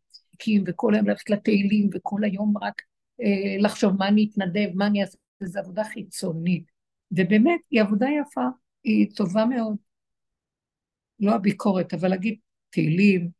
[0.67, 2.83] וכל היום ללכת לתהילים, וכל היום רק
[3.21, 6.65] אה, לחשוב מה אני אתנדב, מה אני אעשה, זו עבודה חיצונית.
[7.11, 8.47] ובאמת, היא עבודה יפה,
[8.85, 9.77] היא טובה מאוד.
[11.21, 12.39] לא הביקורת, אבל להגיד
[12.71, 13.31] תהילים,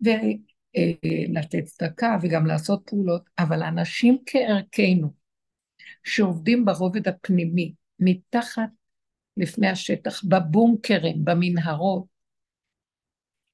[0.00, 5.12] ולתת צדקה וגם לעשות פעולות, אבל אנשים כערכנו,
[6.04, 8.68] שעובדים ברובד הפנימי, מתחת
[9.36, 12.04] לפני השטח, בבונקרים, במנהרות,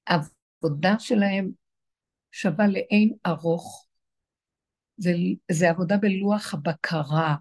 [0.06, 1.50] העבודה שלהם
[2.32, 3.86] שווה לאין ארוך.
[4.96, 5.12] זה,
[5.50, 7.34] זה עבודה בלוח הבקרה.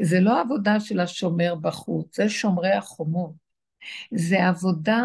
[0.00, 3.32] זה לא עבודה של השומר בחוץ, זה שומרי החומות.
[4.10, 5.02] זה עבודה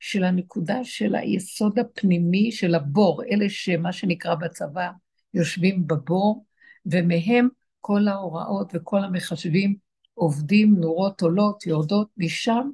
[0.00, 4.90] של הנקודה של היסוד הפנימי של הבור, אלה שמה שנקרא בצבא
[5.34, 6.44] יושבים בבור,
[6.86, 7.48] ומהם
[7.80, 9.76] כל ההוראות וכל המחשבים
[10.14, 12.70] עובדים, נורות עולות, יורדות, משם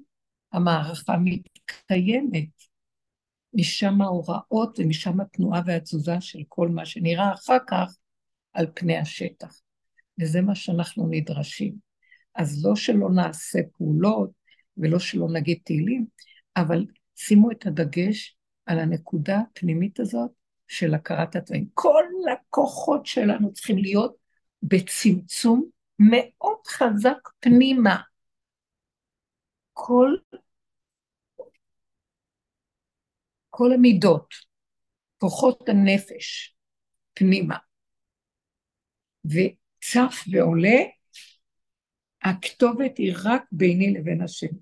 [0.52, 2.48] המערכה מתקיימת.
[3.54, 7.96] משם ההוראות ומשם התנועה והתזוזה של כל מה שנראה אחר כך
[8.52, 9.60] על פני השטח.
[10.20, 11.74] וזה מה שאנחנו נדרשים.
[12.34, 14.30] אז לא שלא נעשה פעולות
[14.76, 16.06] ולא שלא נגיד תהילים,
[16.56, 20.30] אבל שימו את הדגש על הנקודה הפנימית הזאת
[20.68, 21.66] של הכרת הדברים.
[21.74, 24.16] כל הכוחות שלנו צריכים להיות
[24.62, 25.68] בצמצום
[26.00, 27.96] מאוד חזק פנימה.
[29.72, 30.16] כל,
[33.50, 34.34] כל המידות,
[35.18, 36.56] כוחות הנפש
[37.14, 37.56] פנימה,
[39.24, 40.78] וצף ועולה,
[42.22, 44.54] הכתובת היא רק ביני לבין השם.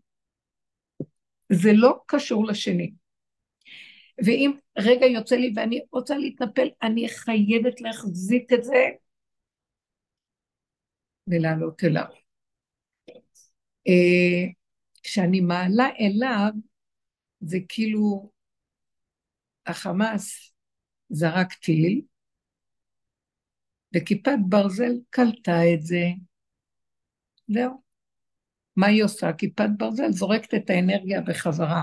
[1.53, 2.93] זה לא קשור לשני.
[4.25, 8.85] ואם רגע יוצא לי ואני רוצה להתנפל, אני חייבת להחזיק את זה
[11.31, 12.07] ולעלות אליו.
[13.89, 14.53] אה,
[15.03, 16.51] כשאני מעלה אליו,
[17.41, 18.31] זה כאילו
[19.67, 20.53] החמאס
[21.09, 22.03] זרק טיל,
[23.95, 26.05] וכיפת ברזל קלטה את זה.
[27.49, 27.83] זהו.
[28.77, 29.33] מה היא עושה?
[29.33, 31.83] כיפת ברזל זורקת את האנרגיה בחזרה.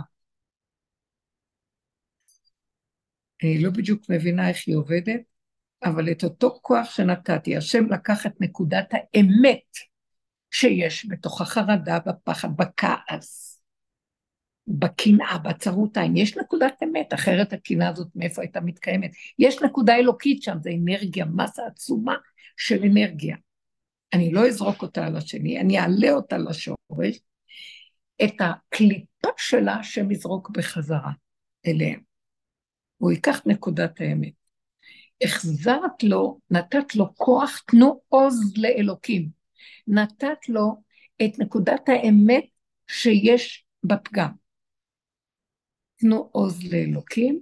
[3.43, 5.21] אני לא בדיוק מבינה איך היא עובדת,
[5.85, 9.77] אבל את אותו כוח שנתתי, השם לקח את נקודת האמת
[10.51, 13.61] שיש בתוך החרדה, בפחד, בכעס,
[14.67, 16.17] בקנאה, בצרות העין.
[16.17, 19.11] יש נקודת אמת, אחרת הקנאה הזאת מאיפה הייתה מתקיימת.
[19.39, 22.15] יש נקודה אלוקית שם, זה אנרגיה, מסה עצומה
[22.57, 23.37] של אנרגיה.
[24.13, 27.19] אני לא אזרוק אותה על השני, אני אעלה אותה לשורש,
[28.23, 31.11] את הקליפה שלה שמזרוק בחזרה
[31.67, 31.99] אליהם.
[32.97, 34.44] הוא ייקח נקודת האמת.
[35.23, 39.29] החזרת לו, נתת לו כוח, תנו עוז לאלוקים.
[39.87, 40.81] נתת לו
[41.25, 42.45] את נקודת האמת
[42.87, 44.31] שיש בפגם.
[45.95, 47.39] תנו עוז לאלוקים,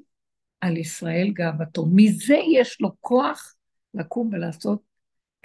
[0.61, 1.85] על ישראל גאוותו.
[1.91, 3.55] מזה יש לו כוח
[3.93, 4.81] לקום ולעשות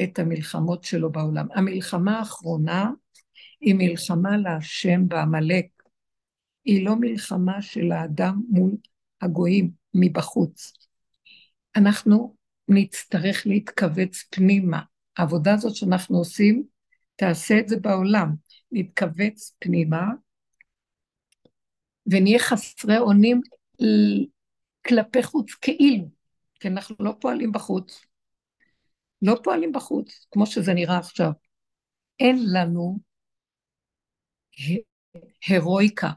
[0.03, 1.47] את המלחמות שלו בעולם.
[1.55, 2.91] המלחמה האחרונה
[3.61, 5.67] היא מלחמה להשם בעמלק.
[6.65, 8.77] היא לא מלחמה של האדם מול
[9.21, 10.88] הגויים מבחוץ.
[11.79, 12.37] אנחנו
[12.69, 14.83] נצטרך להתכווץ פנימה.
[15.17, 16.65] העבודה הזאת שאנחנו עושים,
[17.17, 18.35] תעשה את זה בעולם.
[18.73, 20.07] נתכווץ פנימה,
[22.07, 23.41] ונהיה חסרי אונים
[24.87, 26.09] כלפי חוץ, כאילו,
[26.61, 28.05] כי אנחנו לא פועלים בחוץ.
[29.23, 31.31] לא פועלים בחוץ, כמו שזה נראה עכשיו.
[32.21, 32.99] אין לנו
[35.47, 36.11] הירואיקה,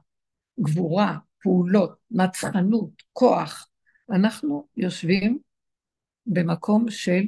[0.60, 3.68] גבורה, פעולות, נצחנות, כוח.
[4.12, 5.40] אנחנו יושבים
[6.26, 7.22] במקום של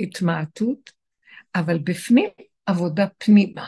[0.00, 0.92] התמעטות,
[1.54, 2.28] אבל בפנים
[2.66, 3.66] עבודה פנימה.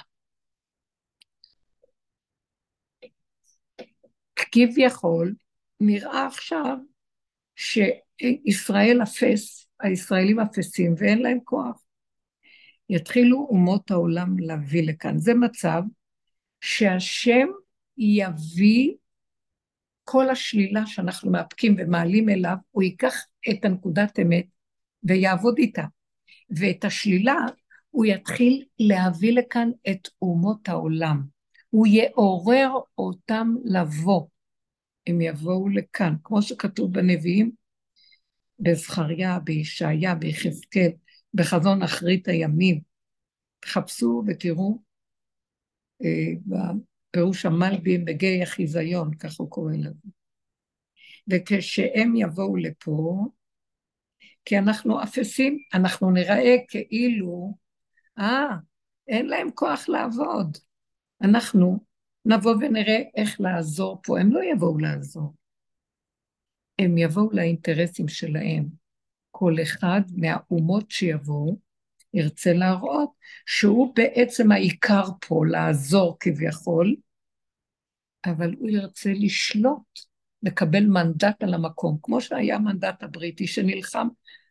[4.53, 5.35] כביכול,
[5.81, 6.77] נראה עכשיו
[7.57, 11.83] שישראל אפס, הישראלים אפסים ואין להם כוח.
[12.89, 15.19] יתחילו אומות העולם להביא לכאן.
[15.19, 15.83] זה מצב
[16.61, 17.49] שהשם
[17.99, 18.95] יביא
[20.05, 23.15] כל השלילה שאנחנו מאפקים ומעלים אליו, הוא ייקח
[23.51, 24.47] את הנקודת אמת
[25.05, 25.85] ויעבוד איתה.
[26.51, 27.37] ואת השלילה
[27.91, 31.23] הוא יתחיל להביא לכאן את אומות העולם.
[31.71, 34.27] הוא יעורר אותם לבוא.
[35.07, 37.51] הם יבואו לכאן, כמו שכתוב בנביאים,
[38.59, 40.91] בזכריה, בישעיה, ביחזקאל,
[41.35, 42.81] בחזון אחרית הימים.
[43.61, 44.79] תחפשו ותראו
[46.05, 50.09] אה, בפירוש המלבים בגיא החיזיון, כך הוא קורא לזה.
[51.29, 53.27] וכשהם יבואו לפה,
[54.45, 57.55] כי אנחנו אפסים, אנחנו נראה כאילו,
[58.19, 58.49] אה,
[59.09, 60.59] אין להם כוח לעבוד.
[61.23, 61.79] אנחנו
[62.25, 64.21] נבוא ונראה איך לעזור פה.
[64.21, 65.35] הם לא יבואו לעזור.
[66.79, 68.69] הם יבואו לאינטרסים שלהם.
[69.31, 71.59] כל אחד מהאומות שיבואו
[72.15, 73.11] ירצה להראות
[73.47, 76.97] שהוא בעצם העיקר פה, לעזור כביכול,
[78.27, 80.10] אבל הוא ירצה לשלוט,
[80.43, 84.09] לקבל מנדט על המקום, כמו שהיה המנדט הבריטי שנלחם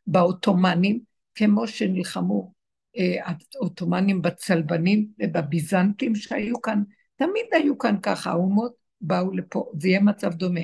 [0.08, 1.00] בעות'מאנים,
[1.36, 2.54] כמו שנלחמו
[2.98, 3.16] אה,
[3.56, 6.84] העות'מאנים בצלבנים ובביזנטים שהיו כאן,
[7.16, 10.62] תמיד היו כאן ככה, האומות באו לפה, זה יהיה מצב דומה.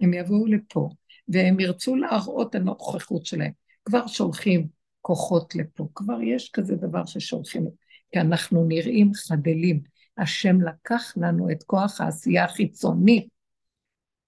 [0.00, 0.88] הם יבואו לפה,
[1.28, 3.52] והם ירצו להראות הנוכחות שלהם.
[3.84, 4.66] כבר שולחים
[5.00, 7.66] כוחות לפה, כבר יש כזה דבר ששולחים,
[8.12, 9.80] כי אנחנו נראים חדלים.
[10.18, 13.39] השם לקח לנו את כוח העשייה החיצונית.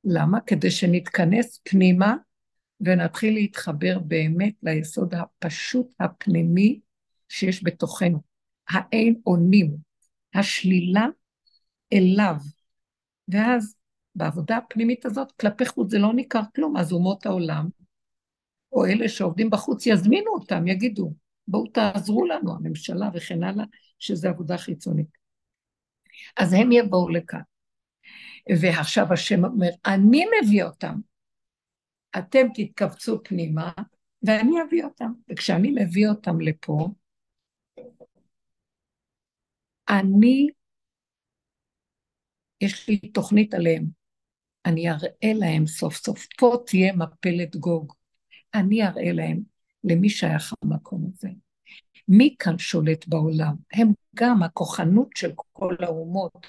[0.04, 0.40] למה?
[0.40, 2.14] כדי שנתכנס פנימה
[2.80, 6.80] ונתחיל להתחבר באמת ליסוד הפשוט הפנימי
[7.28, 8.20] שיש בתוכנו.
[8.68, 9.76] האין אונים,
[10.34, 11.06] השלילה
[11.92, 12.36] אליו.
[13.28, 13.74] ואז
[14.14, 17.68] בעבודה הפנימית הזאת, כלפי חוץ זה לא ניכר כלום, אז אומות העולם,
[18.72, 21.12] או אלה שעובדים בחוץ, יזמינו אותם, יגידו,
[21.48, 23.64] בואו תעזרו לנו, הממשלה וכן הלאה,
[23.98, 25.06] שזה עבודה חיצונית.
[26.36, 27.40] אז הם יבואו לכאן.
[28.48, 31.00] ועכשיו השם אומר, אני מביא אותם.
[32.18, 33.72] אתם תתכווצו פנימה,
[34.22, 35.12] ואני אביא אותם.
[35.28, 36.88] וכשאני מביא אותם לפה,
[39.88, 40.48] אני,
[42.60, 43.84] יש לי תוכנית עליהם.
[44.66, 46.26] אני אראה להם סוף סוף.
[46.38, 47.92] פה תהיה מפלת גוג.
[48.54, 49.40] אני אראה להם
[49.84, 51.28] למי שייך המקום הזה.
[52.08, 53.54] מי כאן שולט בעולם?
[53.72, 56.46] הם גם הכוחנות של כל האומות.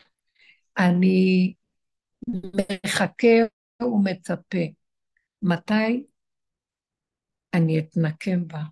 [0.78, 1.54] אני
[2.28, 3.28] מחכה
[3.82, 4.58] ומצפה.
[5.42, 6.04] מתי
[7.54, 8.64] אני אתנקם בה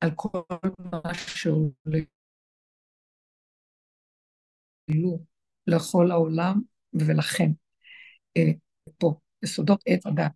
[0.00, 0.40] על כל
[0.78, 2.00] מה שעולה
[5.66, 6.60] לכל העולם
[6.94, 7.50] ולכם
[8.36, 8.52] אה,
[8.98, 10.32] פה, בסודות עת הדת.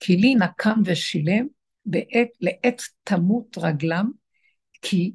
[0.00, 1.46] כי לי נקם ושילם
[1.86, 4.10] בעת, לעת תמות רגלם,
[4.82, 5.12] כי,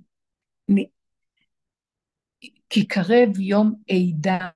[2.69, 4.49] כי קרב יום עידם.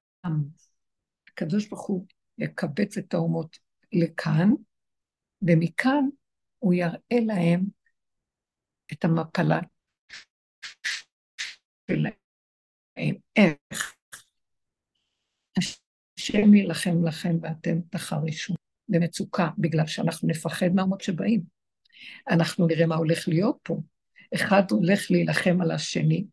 [1.27, 2.05] הקדוש ברוך הוא
[2.37, 3.57] יקבץ את האומות
[3.93, 4.49] לכאן,
[5.41, 6.05] ומכאן
[6.59, 7.65] הוא יראה להם
[8.93, 9.59] את המפלה
[11.91, 13.15] שלהם.
[13.35, 13.95] איך?
[15.57, 18.53] השם יילחם לכם ואתם תחרישו
[18.89, 21.41] במצוקה, בגלל שאנחנו נפחד מהמות שבאים.
[22.29, 23.81] אנחנו נראה מה הולך להיות פה.
[24.35, 26.25] אחד הולך להילחם על השני.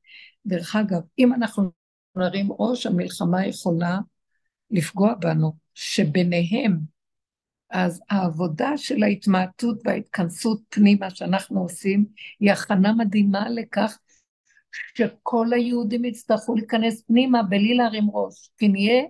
[0.46, 1.70] דרך אגב, אם אנחנו
[2.16, 3.98] נרים ראש, המלחמה יכולה
[4.70, 6.78] לפגוע בנו, שביניהם,
[7.70, 12.06] אז העבודה של ההתמעטות וההתכנסות פנימה שאנחנו עושים,
[12.40, 13.98] היא הכנה מדהימה לכך
[14.94, 19.02] שכל היהודים יצטרכו להיכנס פנימה בלי להרים ראש, כי נהיה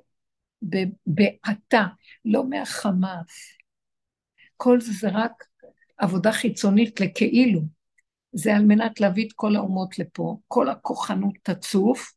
[1.06, 1.84] בעתה,
[2.24, 3.56] לא מהחמאס.
[4.56, 5.44] כל זה זה רק
[5.96, 7.60] עבודה חיצונית לכאילו.
[8.32, 12.12] זה על מנת להביא את כל האומות לפה, כל הכוחנות תצוף,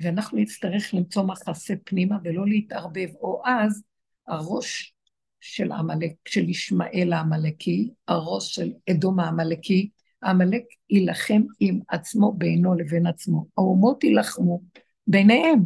[0.00, 3.82] ואנחנו נצטרך למצוא מחסה פנימה ולא להתערבב, או אז
[4.26, 4.94] הראש
[5.40, 9.90] של עמלק, של ישמעאל העמלקי, הראש של אדום העמלקי,
[10.22, 13.46] העמלק יילחם עם עצמו בינו לבין עצמו.
[13.58, 14.62] האומות יילחמו
[15.06, 15.58] ביניהם.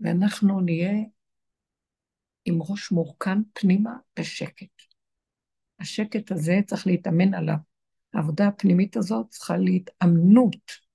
[0.00, 0.92] ואנחנו נהיה
[2.44, 4.82] עם ראש מורכן פנימה בשקט.
[5.80, 7.56] השקט הזה צריך להתאמן עליו.
[8.14, 10.91] העבודה הפנימית הזאת צריכה להתאמנות.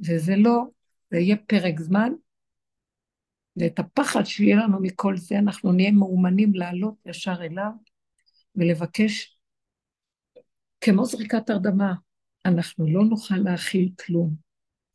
[0.00, 0.64] וזה לא,
[1.10, 2.12] זה יהיה פרק זמן,
[3.56, 7.70] ואת הפחד שיהיה לנו מכל זה, אנחנו נהיה מאומנים לעלות ישר אליו
[8.56, 9.38] ולבקש,
[10.80, 11.94] כמו זריקת הרדמה,
[12.46, 14.34] אנחנו לא נוכל להכיל כלום.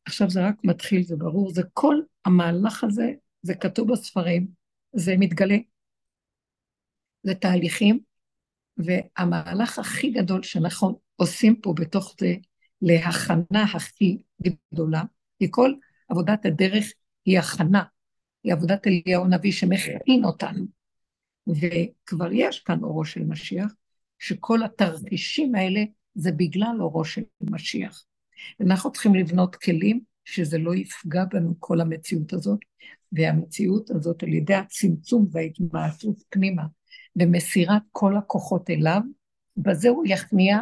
[0.05, 4.47] עכשיו זה רק מתחיל, זה ברור, זה כל המהלך הזה, זה כתוב בספרים,
[4.95, 5.57] זה מתגלה.
[7.23, 7.99] זה תהליכים,
[8.77, 12.35] והמהלך הכי גדול שאנחנו עושים פה בתוך זה,
[12.85, 14.17] להכנה הכי
[14.73, 15.03] גדולה,
[15.39, 15.73] כי כל
[16.09, 16.85] עבודת הדרך
[17.25, 17.83] היא הכנה,
[18.43, 20.65] היא עבודת אליהו הנביא שמכין אותנו.
[21.47, 23.71] וכבר יש כאן אורו של משיח,
[24.19, 25.83] שכל התרחישים האלה
[26.15, 28.05] זה בגלל אורו של משיח.
[28.61, 32.59] אנחנו צריכים לבנות כלים שזה לא יפגע בנו כל המציאות הזאת,
[33.11, 36.63] והמציאות הזאת על ידי הצמצום וההתמעטות פנימה
[37.15, 39.01] במסירת כל הכוחות אליו,
[39.57, 40.57] בזה הוא יכניע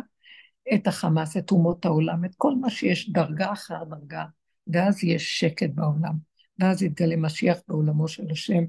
[0.74, 4.26] את החמאס, את אומות העולם, את כל מה שיש דרגה אחר דרגה,
[4.68, 6.14] ואז יש שקט בעולם,
[6.60, 8.64] ואז יתגלה משיח בעולמו של השם,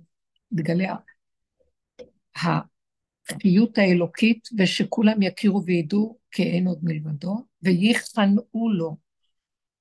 [0.52, 0.94] יתגלה
[2.37, 8.96] החיות האלוקית, ושכולם יכירו וידעו כי אין עוד מלבדו, וייכנעו לו.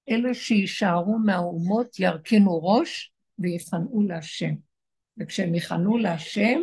[0.09, 4.53] אלה שיישארו מהאומות ירכינו ראש ויכנעו להשם.
[5.17, 6.59] וכשהם יכנעו להשם,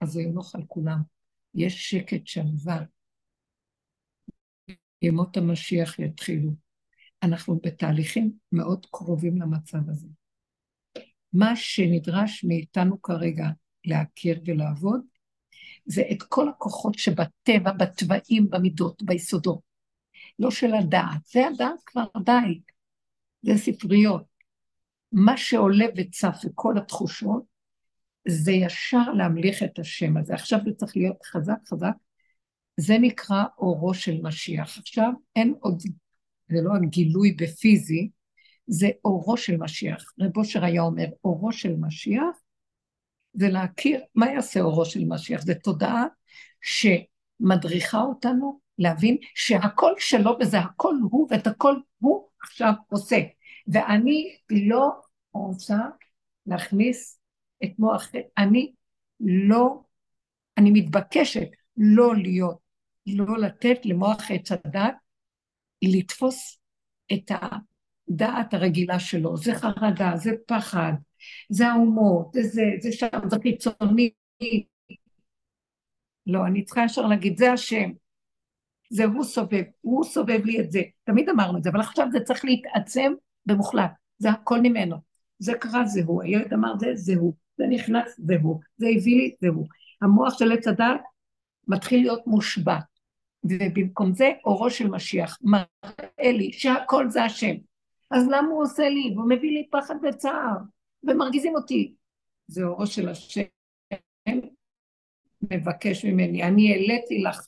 [0.00, 1.00] אז הוא ינוח על כולם.
[1.54, 2.82] יש שקט שלווה.
[5.02, 6.50] ימות המשיח יתחילו.
[7.22, 10.08] אנחנו בתהליכים מאוד קרובים למצב הזה.
[11.32, 13.46] מה שנדרש מאיתנו כרגע
[13.84, 15.00] להכיר ולעבוד,
[15.84, 19.60] זה את כל הכוחות שבטבע, בתוואים, במידות, ביסודות.
[20.38, 21.26] לא של הדעת.
[21.26, 22.60] זה הדעת כבר די.
[23.42, 24.24] זה ספריות.
[25.12, 27.42] מה שעולה וצף וכל התחושות,
[28.28, 30.34] זה ישר להמליך את השם הזה.
[30.34, 31.92] עכשיו זה צריך להיות חזק חזק.
[32.80, 34.78] זה נקרא אורו של משיח.
[34.78, 35.82] עכשיו אין עוד,
[36.48, 38.10] זה לא הגילוי בפיזי,
[38.66, 40.12] זה אורו של משיח.
[40.20, 42.36] רב אושר היה אומר, אורו של משיח
[43.32, 45.42] זה להכיר, מה יעשה אורו של משיח?
[45.42, 46.04] זה תודעה
[46.60, 53.18] שמדריכה אותנו להבין שהכל שלו וזה הכל הוא ואת הכל הוא עכשיו עושה.
[53.68, 54.90] ואני לא
[55.32, 55.78] רוצה
[56.46, 57.20] להכניס
[57.64, 58.72] את מוח, אני
[59.20, 59.80] לא,
[60.58, 62.59] אני מתבקשת לא להיות,
[63.06, 64.94] לא לתת למוח עץ הדת
[65.82, 66.60] לתפוס
[67.12, 69.36] את הדעת הרגילה שלו.
[69.36, 70.92] זה חרדה, זה פחד,
[71.50, 74.10] זה האומות, זה זה, שם, זה חיצוני.
[76.26, 77.90] לא, אני צריכה ישר להגיד, זה השם.
[78.90, 80.82] זה הוא סובב, הוא סובב לי את זה.
[81.04, 83.12] תמיד אמרנו את זה, אבל עכשיו זה צריך להתעצם
[83.46, 83.90] במוחלט.
[84.18, 84.96] זה הכל ממנו.
[85.38, 86.22] זה קרה, זה הוא.
[86.22, 87.34] הילד אמר זה, זה הוא.
[87.58, 88.60] זה נכנס, זה הוא.
[88.76, 89.66] זה הביא לי, זה הוא.
[90.02, 91.00] המוח של עץ הדת
[91.70, 92.76] מתחיל להיות מושבע.
[93.44, 97.54] ובמקום זה אורו של משיח מראה לי שהכל זה השם.
[98.10, 99.12] אז למה הוא עושה לי?
[99.14, 100.56] והוא מביא לי פחד וצער,
[101.02, 101.94] ומרגיזים אותי.
[102.46, 103.42] זה אורו של השם
[105.42, 106.42] מבקש ממני.
[106.42, 107.46] אני העליתי לך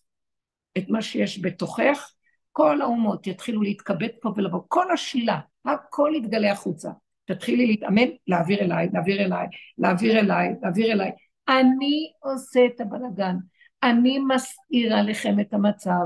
[0.79, 2.13] את מה שיש בתוכך,
[2.53, 6.91] כל האומות יתחילו להתכבד פה ולבוא, כל השלילה, הכל יתגלה החוצה.
[7.25, 9.47] תתחילי להתאמן, להעביר אליי, להעביר אליי,
[9.79, 11.11] להעביר אליי, להעביר אליי.
[11.49, 13.37] אני עושה את הבלגן,
[13.83, 16.05] אני מסעיר עליכם את המצב,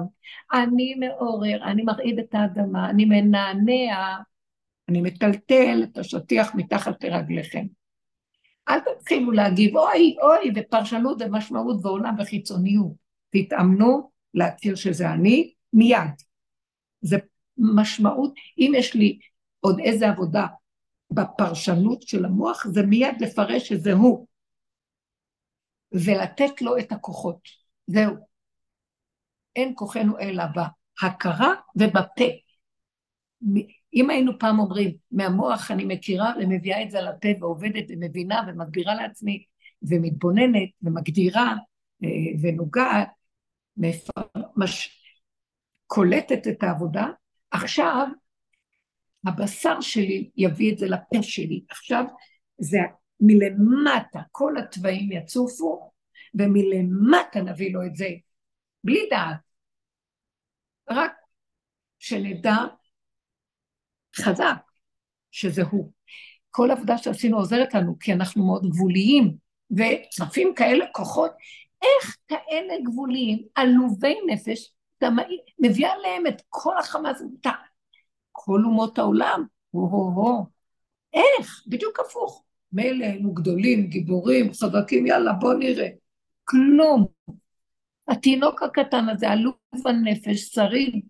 [0.52, 4.16] אני מעורר, אני מרעיד את האדמה, אני מנענע,
[4.88, 7.66] אני מטלטל את השטיח מתחת לרגליכם.
[8.68, 12.92] אל תתחילו להגיב, אוי, אוי, ופרשנות ומשמעות ועולם וחיצוניות.
[13.30, 16.10] תתאמנו להכיר שזה אני מיד.
[17.00, 17.16] זה
[17.58, 19.18] משמעות, אם יש לי
[19.60, 20.46] עוד איזה עבודה
[21.10, 24.26] בפרשנות של המוח זה מיד לפרש שזה הוא,
[25.92, 27.65] ולתת לו את הכוחות.
[27.86, 28.14] זהו.
[29.56, 30.44] אין כוחנו אלא
[31.02, 32.24] בהכרה ובפה.
[33.94, 39.44] אם היינו פעם אומרים, מהמוח אני מכירה ומביאה את זה לפה ועובדת ומבינה ומסבירה לעצמי
[39.82, 41.54] ומתבוננת ומגדירה
[42.04, 42.08] אה,
[42.42, 43.08] ונוגעת,
[44.56, 44.96] מש...
[45.86, 47.06] קולטת את העבודה,
[47.50, 48.06] עכשיו
[49.26, 51.64] הבשר שלי יביא את זה לפה שלי.
[51.70, 52.04] עכשיו
[52.58, 52.78] זה
[53.20, 55.90] מלמטה, כל התוואים יצופו,
[56.38, 58.08] ומלמטה נביא לו את זה,
[58.84, 59.36] בלי דעת.
[60.90, 61.12] רק
[61.98, 62.56] שנדע
[64.16, 64.56] חזק
[65.30, 65.92] שזה הוא.
[66.50, 69.36] כל עבודה שעשינו עוזרת לנו, כי אנחנו מאוד גבוליים,
[69.70, 71.30] וצפים כאלה כוחות,
[71.82, 74.72] איך כאלה גבוליים, עלובי נפש,
[75.58, 77.22] מביאה להם את כל החמאס,
[78.32, 80.46] כל אומות העולם, הו-הו-הו.
[81.12, 81.62] איך?
[81.66, 82.44] בדיוק הפוך.
[82.72, 85.88] מילא היינו גדולים, גיבורים, חזקים, יאללה, בוא נראה.
[86.48, 87.06] כלום.
[88.08, 89.54] התינוק הקטן הזה, עלוב
[89.86, 91.06] הנפש, שריד,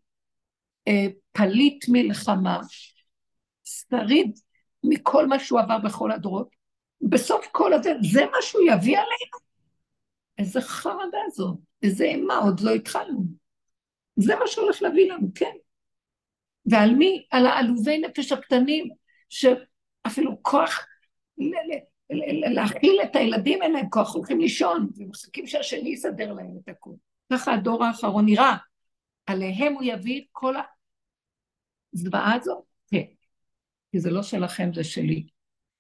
[0.89, 2.61] אה, פליט מלחמה,
[3.65, 4.39] שריד
[4.85, 6.49] מכל מה שהוא עבר בכל הדורות.
[7.01, 9.47] בסוף כל הזה, זה מה שהוא יביא עלינו?
[10.39, 13.25] איזה חרדה זאת, איזה אימה, עוד לא התחלנו.
[14.17, 15.55] זה מה שהולך להביא לנו, כן.
[16.71, 17.27] ועל מי?
[17.31, 18.89] על העלובי נפש הקטנים,
[19.29, 20.87] שאפילו כוח
[22.55, 26.95] להכיל את הילדים אין להם כוח, הולכים לישון, ומחכים שהשני יסדר להם את הכול.
[27.33, 28.57] ככה הדור האחרון נראה.
[29.27, 30.55] עליהם הוא יביא את כל
[31.95, 32.65] הזוועה הזאת?
[32.91, 33.03] כן.
[33.93, 35.27] כי זה לא שלכם, זה שלי.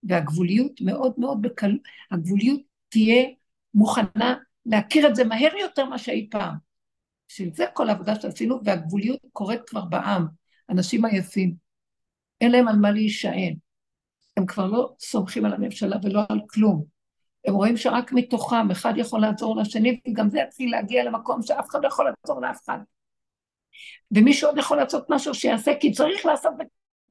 [0.03, 3.25] והגבוליות מאוד מאוד בקלות, הגבוליות תהיה
[3.75, 4.35] מוכנה
[4.67, 6.55] להכיר את זה מהר יותר ממה שאי פעם.
[7.29, 10.27] בשביל זה כל העבודה שעשינו, והגבוליות קורית כבר בעם.
[10.71, 11.55] אנשים עייפים.
[12.41, 13.55] אין להם על מה להישען.
[14.37, 16.85] הם כבר לא סומכים על הממשלה ולא על כלום.
[17.47, 21.83] הם רואים שרק מתוכם אחד יכול לעזור לשני, וגם זה יתחיל להגיע למקום שאף אחד
[21.83, 22.79] לא יכול לעזור לאף אחד.
[24.11, 26.53] ומישהו עוד יכול לעשות משהו שיעשה, כי צריך לעשות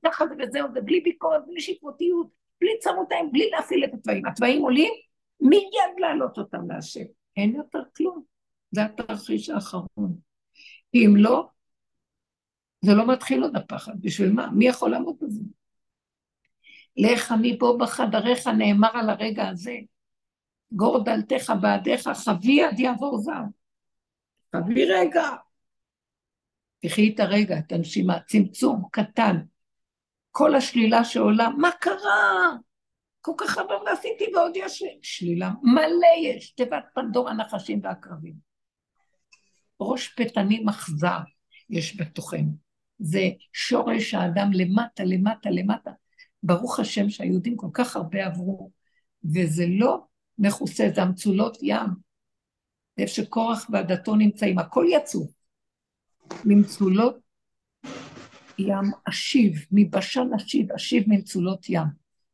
[0.06, 2.28] ככה וזהו, ובלי ביקורת, בלי שיפוטיות,
[2.62, 4.26] בלי צמות עין, בלי להפעיל את התוואים.
[4.26, 4.94] התוואים עולים,
[5.42, 7.06] מיד להעלות אותם להשם.
[7.38, 8.24] אין יותר כלום.
[8.72, 10.16] זה התרחיש האחרון.
[10.94, 11.48] אם לא,
[12.82, 13.94] זה לא מתחיל עוד הפחד.
[14.02, 14.52] בשביל מה?
[14.52, 15.42] מי יכול לעמוד בזה?
[16.98, 19.76] לך מפה בחדריך נאמר על הרגע הזה.
[20.72, 23.42] גור דלתך בעדיך, חבי עד יעבור זר.
[24.56, 25.30] חבי רגע.
[26.82, 29.38] תחי את הרגע, את הנשימה, צמצום קטן.
[30.32, 32.52] כל השלילה שעולה, מה קרה?
[33.22, 35.52] כל כך הרבה ועשיתי ועוד יש שלילה.
[35.64, 38.34] מלא יש, תיבת פנדור הנחשים והקרבים.
[39.80, 41.20] ראש פתנים אכזר
[41.70, 42.52] יש בתוכנו.
[43.00, 45.92] זה שורש האדם למטה, למטה, למטה.
[46.46, 48.72] ברוך השם שהיהודים כל כך הרבה עברו,
[49.24, 50.06] וזה לא
[50.38, 51.90] מכוסה, זה המצולות ים.
[52.98, 55.28] איפה שקורח ועדתו נמצאים, הכל יצאו.
[56.46, 57.16] ממצולות
[58.60, 61.88] ים אשיב, מבשן אשיב, אשיב ממצולות ים.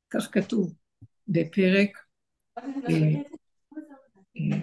[0.10, 0.74] כך כתוב
[1.28, 1.90] בפרק,
[2.58, 2.64] אה,
[4.38, 4.58] אה,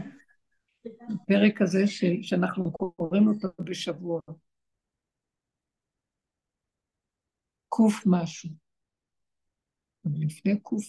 [1.08, 1.84] בפרק הזה
[2.22, 4.20] שאנחנו קוראים אותו בשבוע.
[7.68, 8.67] קוף משהו.
[10.14, 10.84] לפני קוף.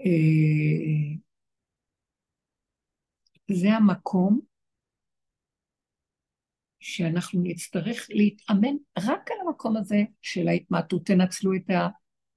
[0.00, 1.16] אה,
[3.50, 4.40] זה המקום
[6.80, 11.06] שאנחנו נצטרך להתאמן רק על המקום הזה של ההתמעטות.
[11.06, 11.70] תנצלו את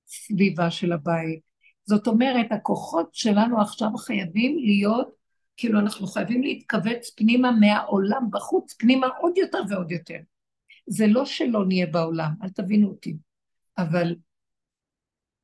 [0.07, 1.39] הסביבה של הבית.
[1.85, 5.15] זאת אומרת, הכוחות שלנו עכשיו חייבים להיות,
[5.57, 10.19] כאילו אנחנו חייבים להתכווץ פנימה מהעולם בחוץ, פנימה עוד יותר ועוד יותר.
[10.87, 13.17] זה לא שלא נהיה בעולם, אל תבינו אותי,
[13.77, 14.15] אבל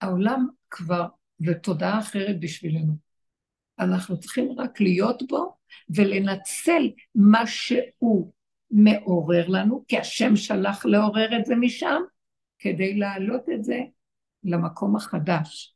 [0.01, 1.07] העולם כבר,
[1.39, 2.93] זה אחרת בשבילנו.
[3.79, 5.55] אנחנו צריכים רק להיות בו
[5.89, 8.31] ולנצל מה שהוא
[8.71, 12.01] מעורר לנו, כי השם שלח לעורר את זה משם,
[12.59, 13.79] כדי להעלות את זה
[14.43, 15.75] למקום החדש.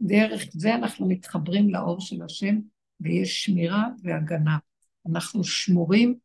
[0.00, 2.58] דרך זה אנחנו מתחברים לאור של השם,
[3.00, 4.58] ויש שמירה והגנה.
[5.06, 6.18] אנחנו שמורים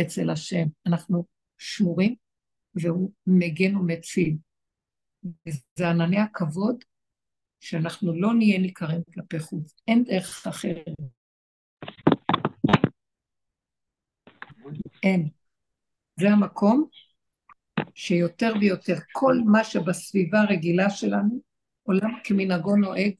[0.00, 0.66] אצל השם.
[0.86, 1.24] אנחנו
[1.58, 2.14] שמורים,
[2.74, 4.36] והוא מגן ומציל.
[5.76, 6.84] זה ענני הכבוד
[7.60, 9.74] שאנחנו לא נהיה ניכרים כלפי חוץ.
[9.88, 10.86] אין דרך אחרת.
[15.02, 15.28] אין.
[16.20, 16.88] זה המקום
[17.94, 21.40] שיותר ויותר כל מה שבסביבה הרגילה שלנו,
[21.82, 23.12] עולם כמנהגו נוהג,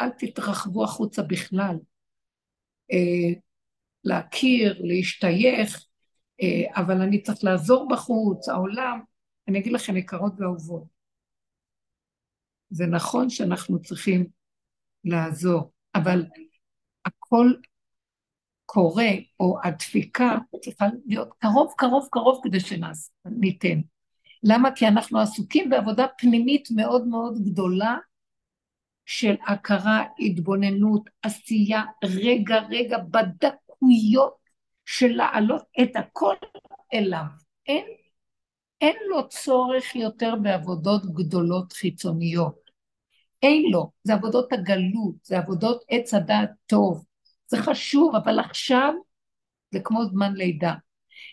[0.00, 1.76] אל תתרחבו החוצה בכלל.
[2.92, 3.40] אה,
[4.04, 5.87] להכיר, להשתייך,
[6.70, 9.00] אבל אני צריך לעזור בחוץ, העולם,
[9.48, 10.84] אני אגיד לכם, יקרות ואהובות,
[12.70, 14.26] זה נכון שאנחנו צריכים
[15.04, 16.26] לעזור, אבל
[17.04, 17.52] הכל
[18.66, 19.10] קורה,
[19.40, 23.80] או הדפיקה צריכה להיות קרוב, קרוב, קרוב כדי שניתן.
[24.42, 24.68] למה?
[24.76, 27.96] כי אנחנו עסוקים בעבודה פנימית מאוד מאוד גדולה
[29.06, 34.37] של הכרה, התבוננות, עשייה, רגע רגע בדקויות
[34.90, 36.34] של להעלות את הכל
[36.94, 37.24] אליו.
[37.66, 37.84] אין,
[38.80, 42.70] אין לו צורך יותר בעבודות גדולות חיצוניות.
[43.42, 47.04] אין לו, זה עבודות הגלות, זה עבודות עץ הדעת טוב,
[47.46, 48.92] זה חשוב, אבל עכשיו
[49.70, 50.74] זה כמו זמן לידה.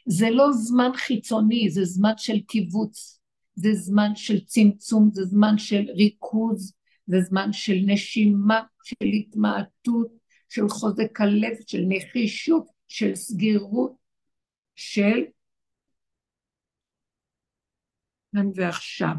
[0.06, 3.20] זה לא זמן חיצוני, זה זמן של קיבוץ,
[3.56, 6.74] זה זמן של צמצום, זה זמן של ריכוז,
[7.08, 10.08] זה זמן של נשימה, של התמעטות,
[10.50, 13.94] של חוזק הלב, של נחישות, של סגירות,
[14.76, 15.24] של
[18.36, 19.16] כאן ועכשיו.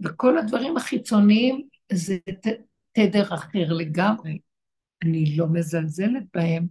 [0.00, 2.18] וכל הדברים החיצוניים זה
[2.92, 4.38] תדר אחר לגמרי.
[5.04, 6.66] אני לא מזלזלת בהם.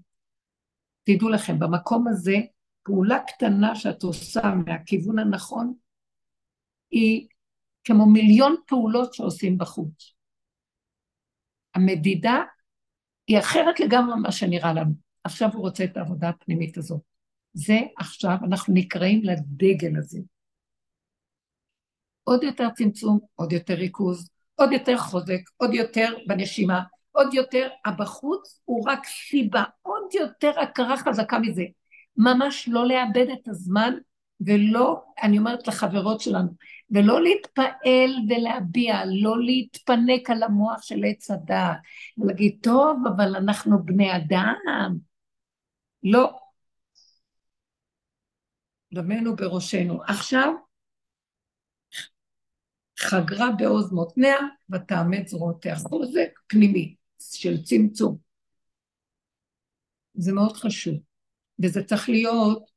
[1.03, 2.35] תדעו לכם, במקום הזה,
[2.83, 5.73] פעולה קטנה שאת עושה מהכיוון הנכון,
[6.91, 7.27] היא
[7.83, 10.13] כמו מיליון פעולות שעושים בחוץ.
[11.75, 12.43] המדידה
[13.27, 15.04] היא אחרת לגמרי ממה שנראה לנו.
[15.25, 17.01] עכשיו הוא רוצה את העבודה הפנימית הזאת.
[17.53, 20.19] זה עכשיו, אנחנו נקראים לדגל הזה.
[22.23, 28.61] עוד יותר צמצום, עוד יותר ריכוז, עוד יותר חוזק, עוד יותר בנשימה, עוד יותר, הבחוץ
[28.65, 31.63] הוא רק סיבה, עוד יותר הכרה חזקה מזה.
[32.17, 33.93] ממש לא לאבד את הזמן,
[34.41, 36.49] ולא, אני אומרת לחברות שלנו,
[36.89, 41.77] ולא להתפעל ולהביע, לא להתפנק על המוח של עץ הדעת,
[42.17, 45.14] ולהגיד, טוב, אבל אנחנו בני אדם.
[46.05, 46.39] לא.
[48.93, 50.03] דמנו בראשנו.
[50.03, 50.53] עכשיו,
[52.99, 54.37] חגרה בעוז מותניה
[54.69, 55.75] ותאמץ זרועותיה.
[55.75, 58.17] חוזק פנימי של צמצום.
[60.13, 60.95] זה מאוד חשוב.
[61.63, 62.71] וזה צריך להיות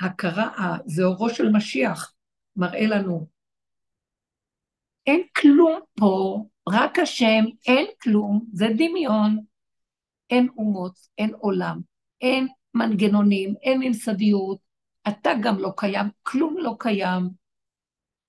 [0.00, 2.14] הכרה, זה אורו של משיח,
[2.56, 3.28] מראה לנו.
[5.06, 9.49] אין כלום פה, רק השם, אין כלום, זה דמיון.
[10.30, 11.80] אין אומות, אין עולם,
[12.20, 14.58] אין מנגנונים, אין ממסדיות,
[15.08, 17.30] אתה גם לא קיים, כלום לא קיים.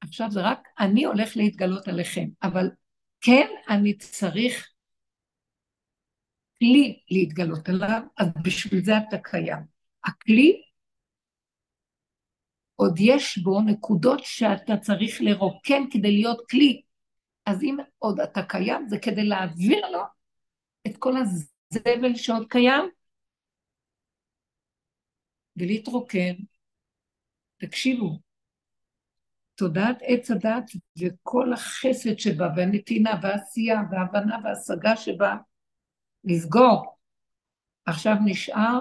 [0.02, 2.70] עכשיו זה רק אני הולך להתגלות עליכם, אבל
[3.22, 4.72] כן אני צריך
[6.60, 9.60] כלי להתגלות עליו, אז בשביל זה אתה קיים.
[10.04, 10.62] הכלי,
[12.76, 16.82] עוד יש בו נקודות שאתה צריך לרוקן כדי להיות כלי.
[17.45, 20.02] אז אם עוד אתה קיים, זה כדי להעביר לו
[20.88, 21.18] את כל
[21.72, 22.89] הזבל שעוד קיים,
[25.57, 26.34] ולהתרוקן.
[27.57, 28.19] תקשיבו,
[29.55, 35.36] תודעת עץ הדת וכל החסד שבה, והנתינה והעשייה וההבנה וההשגה שבה,
[36.24, 36.97] לסגור.
[37.86, 38.80] עכשיו נשאר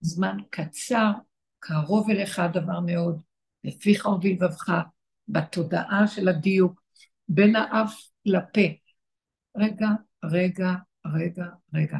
[0.00, 1.10] זמן קצר,
[1.58, 3.22] קרוב אליך הדבר מאוד,
[3.64, 4.72] לפיך ובלבבך,
[5.28, 6.82] בתודעה של הדיוק,
[7.28, 8.60] בין האף לפה.
[9.56, 9.88] רגע,
[10.24, 10.72] רגע,
[11.06, 11.98] רגע, רגע.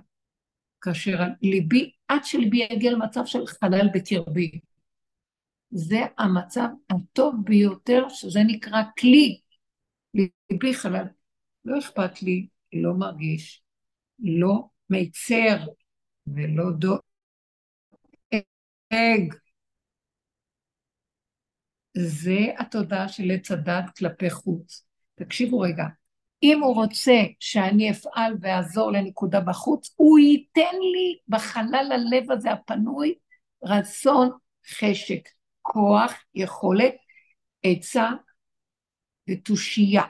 [0.80, 4.60] כאשר ליבי, עד שליבי יגיע למצב של חלל בקרבי.
[5.70, 9.40] זה המצב הטוב ביותר, שזה נקרא כלי.
[10.14, 11.04] ליבי חלל.
[11.64, 13.62] לא אכפת לי, לא מרגיש,
[14.18, 15.56] לא מיצר
[16.26, 17.02] ולא דואג.
[21.96, 24.86] זה התודעה של עץ הדת כלפי חוץ.
[25.14, 25.84] תקשיבו רגע,
[26.42, 33.14] אם הוא רוצה שאני אפעל ואעזור לנקודה בחוץ, הוא ייתן לי בחלל הלב הזה הפנוי
[33.64, 34.30] רצון,
[34.68, 35.28] חשק,
[35.62, 36.94] כוח, יכולת,
[37.62, 38.10] עצה
[39.30, 40.02] ותושייה.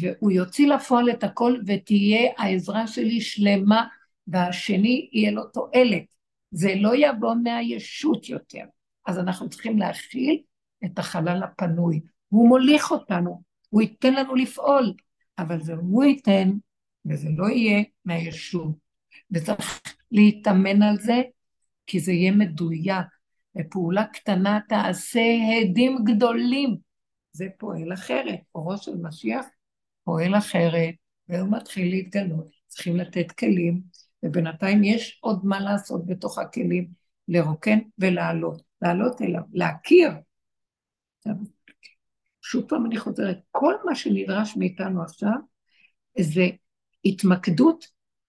[0.00, 3.86] והוא יוציא לפועל את הכל ותהיה העזרה שלי שלמה
[4.26, 6.02] והשני יהיה לו תועלת.
[6.50, 8.64] זה לא יבוא מהישות יותר.
[9.06, 10.42] אז אנחנו צריכים להכיל
[10.84, 12.00] את החלל הפנוי.
[12.28, 14.92] הוא מוליך אותנו, הוא ייתן לנו לפעול,
[15.38, 16.50] אבל זה הוא ייתן,
[17.06, 18.76] וזה לא יהיה מהישות.
[19.30, 19.80] וצריך
[20.12, 21.22] להתאמן על זה,
[21.86, 23.06] כי זה יהיה מדויק.
[23.54, 25.20] בפעולה קטנה תעשה
[25.62, 26.76] הדים גדולים.
[27.32, 28.40] זה פועל אחרת.
[28.54, 29.46] אורו של משיח
[30.04, 30.94] פועל אחרת,
[31.28, 32.48] והוא מתחיל להתגלות.
[32.66, 33.80] צריכים לתת כלים,
[34.22, 36.88] ובינתיים יש עוד מה לעשות בתוך הכלים,
[37.28, 38.62] לרוקן ולעלות.
[38.82, 40.10] לעלות אליו, להכיר.
[42.50, 45.34] שוב פעם אני חוזרת, כל מה שנדרש מאיתנו עכשיו
[46.18, 46.42] זה
[47.04, 47.86] התמקדות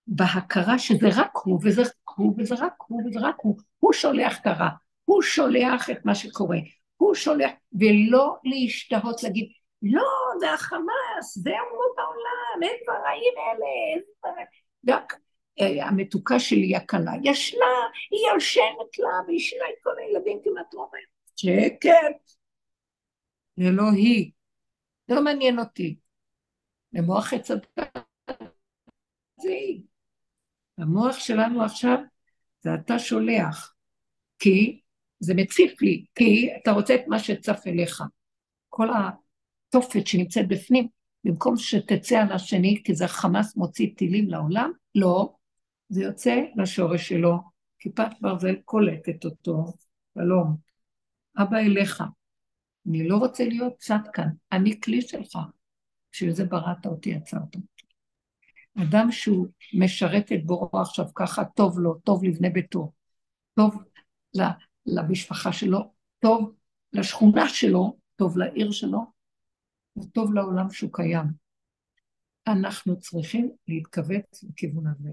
[0.07, 3.57] בהכרה שזה רק הוא, וזה רק הוא, וזה רק הוא, וזה רק הוא.
[3.79, 4.69] הוא שולח את הרע,
[5.05, 6.57] הוא שולח את מה שקורה,
[6.97, 9.49] הוא שולח, ולא להשתהות, להגיד,
[9.81, 10.09] לא,
[10.39, 14.01] זה החמאס, זה אומות העולם, אין דברים אלה,
[14.87, 15.13] רק
[15.59, 17.65] אה, המתוקה שלי הקלה ישנה,
[18.11, 20.91] היא יושנת לה וישנה את כל הילדים כמעט רוב
[21.35, 22.36] שקט.
[23.57, 24.31] זה לא היא,
[25.07, 25.97] זה לא מעניין אותי.
[26.93, 27.77] למוח עץ הדת
[29.41, 29.81] זה היא.
[30.77, 31.97] המוח שלנו עכשיו
[32.59, 33.73] זה אתה שולח,
[34.39, 34.81] כי
[35.19, 38.03] זה מציף לי, כי אתה רוצה את מה שצף אליך.
[38.69, 40.87] כל התופת שנמצאת בפנים,
[41.23, 45.35] במקום שתצא על השני, כי זה חמאס מוציא טילים לעולם, לא,
[45.89, 47.37] זה יוצא לשורש שלו,
[47.79, 49.65] כיפת ברזל קולטת אותו,
[50.13, 50.57] שלום,
[51.37, 52.03] אבא אליך,
[52.87, 55.37] אני לא רוצה להיות צד כאן, אני כלי שלך,
[56.11, 57.77] בשביל זה בראת אותי, עצרת אותי.
[58.81, 62.91] אדם שהוא משרת את בוראו עכשיו ככה, טוב לו, טוב לבני ביתו,
[63.53, 63.83] טוב
[64.85, 66.53] למשפחה שלו, טוב
[66.93, 68.99] לשכונה שלו, טוב לעיר שלו,
[69.97, 71.25] וטוב לעולם שהוא קיים.
[72.47, 75.09] אנחנו צריכים להתכווץ לכיוון הזה.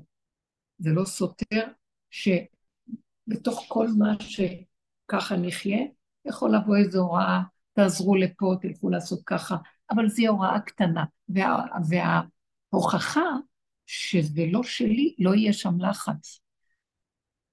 [0.78, 1.66] זה לא סותר
[2.10, 5.78] שבתוך כל מה שככה נחיה,
[6.24, 7.40] יכול לבוא איזו הוראה,
[7.74, 9.56] תעזרו לפה, תלכו לעשות ככה,
[9.90, 11.04] אבל זו הוראה קטנה.
[11.28, 13.30] וה, וההוכחה
[13.86, 16.40] שזה לא שלי, לא יהיה שם לחץ.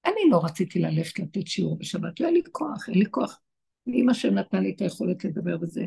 [0.05, 3.39] אני לא רציתי ללכת לתת שיעור בשבת, לא היה לי כוח, אין לי כוח.
[3.87, 5.85] אמא שנתנה לי את היכולת לדבר בזה.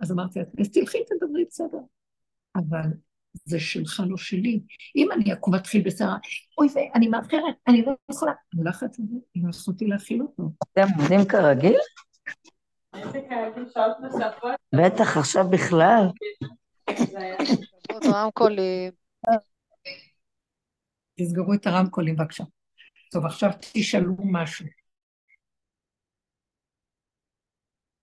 [0.00, 1.78] אז אמרתי לה, אז תלכי, תדברי, בסדר.
[2.56, 2.90] אבל
[3.44, 4.60] זה שלך, לא שלי.
[4.96, 6.16] אם אני אקום ואתחיל בסערה,
[6.58, 8.32] אוי, ואני מאחרת, אני לא יכולה.
[8.58, 10.50] הלחץ הזה, לא יכולתי להכיל אותו.
[10.72, 11.76] אתם עומדים כרגיל?
[14.74, 16.06] בטח, עכשיו בכלל.
[21.20, 22.44] תסגרו את הרמקולים בבקשה.
[23.12, 24.66] טוב, עכשיו תשאלו משהו.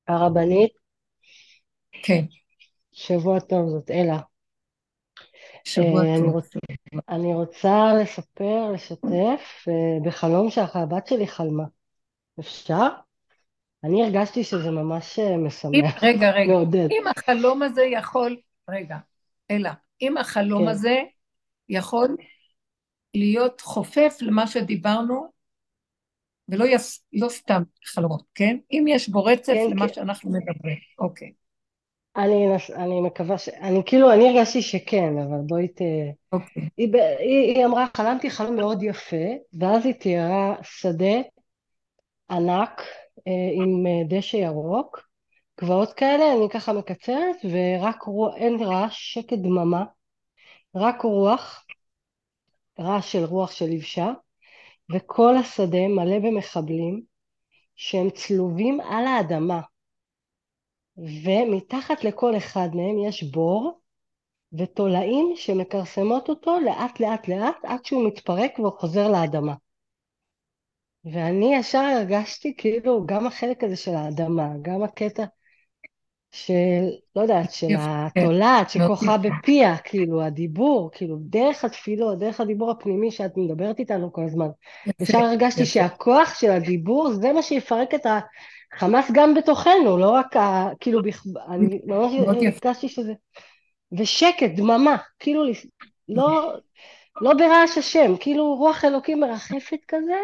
[0.08, 0.72] הרבנית?
[2.04, 2.26] כן.
[2.91, 4.18] שבוע טוב, זאת אלה.
[5.64, 6.36] שבוע אה, אני טוב.
[6.36, 6.60] רוצה,
[7.10, 11.64] אני רוצה לספר, לשתף, אה, בחלום שהבת שלי חלמה.
[12.39, 12.88] אפשר?
[13.88, 16.88] אני הרגשתי שזה ממש אה, משמח, רגע, רגע, מעודד.
[16.92, 18.38] אם החלום הזה יכול,
[18.70, 18.98] רגע,
[19.52, 21.00] אלה, אם החלום כן, הזה
[21.70, 22.18] יכול
[23.14, 25.32] להיות חופף למה שדיברנו,
[26.50, 28.58] ולא יס, לא סתם חלומות, כן?
[28.72, 29.94] אם יש בו רצף כן, למה כן.
[29.94, 31.32] שאנחנו מדברים, אוקיי,
[32.18, 33.50] אני, אני מקווה ש...
[33.50, 35.82] אני כאילו, אני הרגשתי שכן, אבל בואי ת...
[36.32, 36.70] אוקיי.
[36.78, 39.26] היא, היא, היא אמרה, חלמתי חלום מאוד יפה,
[39.60, 41.16] ואז היא תיארה שדה
[42.30, 42.82] ענק
[43.54, 45.08] עם אה, דשא ירוק,
[45.62, 49.86] גבעות כאלה, אני ככה מקצרת, ורק רוח, אין רעש, שקט דממה,
[50.76, 51.66] רק רוח,
[52.80, 54.12] רעש של רוח של לבשה,
[54.92, 57.02] וכל השדה מלא במחבלים
[57.76, 59.62] שהם צלובים על האדמה,
[60.98, 63.82] ומתחת לכל אחד מהם יש בור
[64.54, 69.54] ותולעים שמכרסמות אותו לאט לאט לאט עד שהוא מתפרק והוא חוזר לאדמה.
[71.14, 75.24] ואני ישר הרגשתי כאילו גם החלק הזה של האדמה, גם הקטע
[76.32, 76.53] של,
[77.16, 83.38] לא יודעת, של התולעת שכוחה בפיה, כאילו הדיבור, כאילו דרך התפילות, דרך הדיבור הפנימי שאת
[83.38, 84.47] מדברת איתנו כל הזמן.
[85.01, 88.05] ישר הרגשתי שהכוח של הדיבור זה מה שיפרק את
[88.74, 90.70] החמאס גם בתוכנו, לא רק ה...
[90.80, 91.01] כאילו.
[91.49, 93.14] אני ממש הרגשתי שזה...
[93.97, 95.43] ושקט, דממה, כאילו
[96.10, 96.53] לא,
[97.22, 100.18] לא ברעש השם, כאילו רוח אלוקים מרחפת כזה,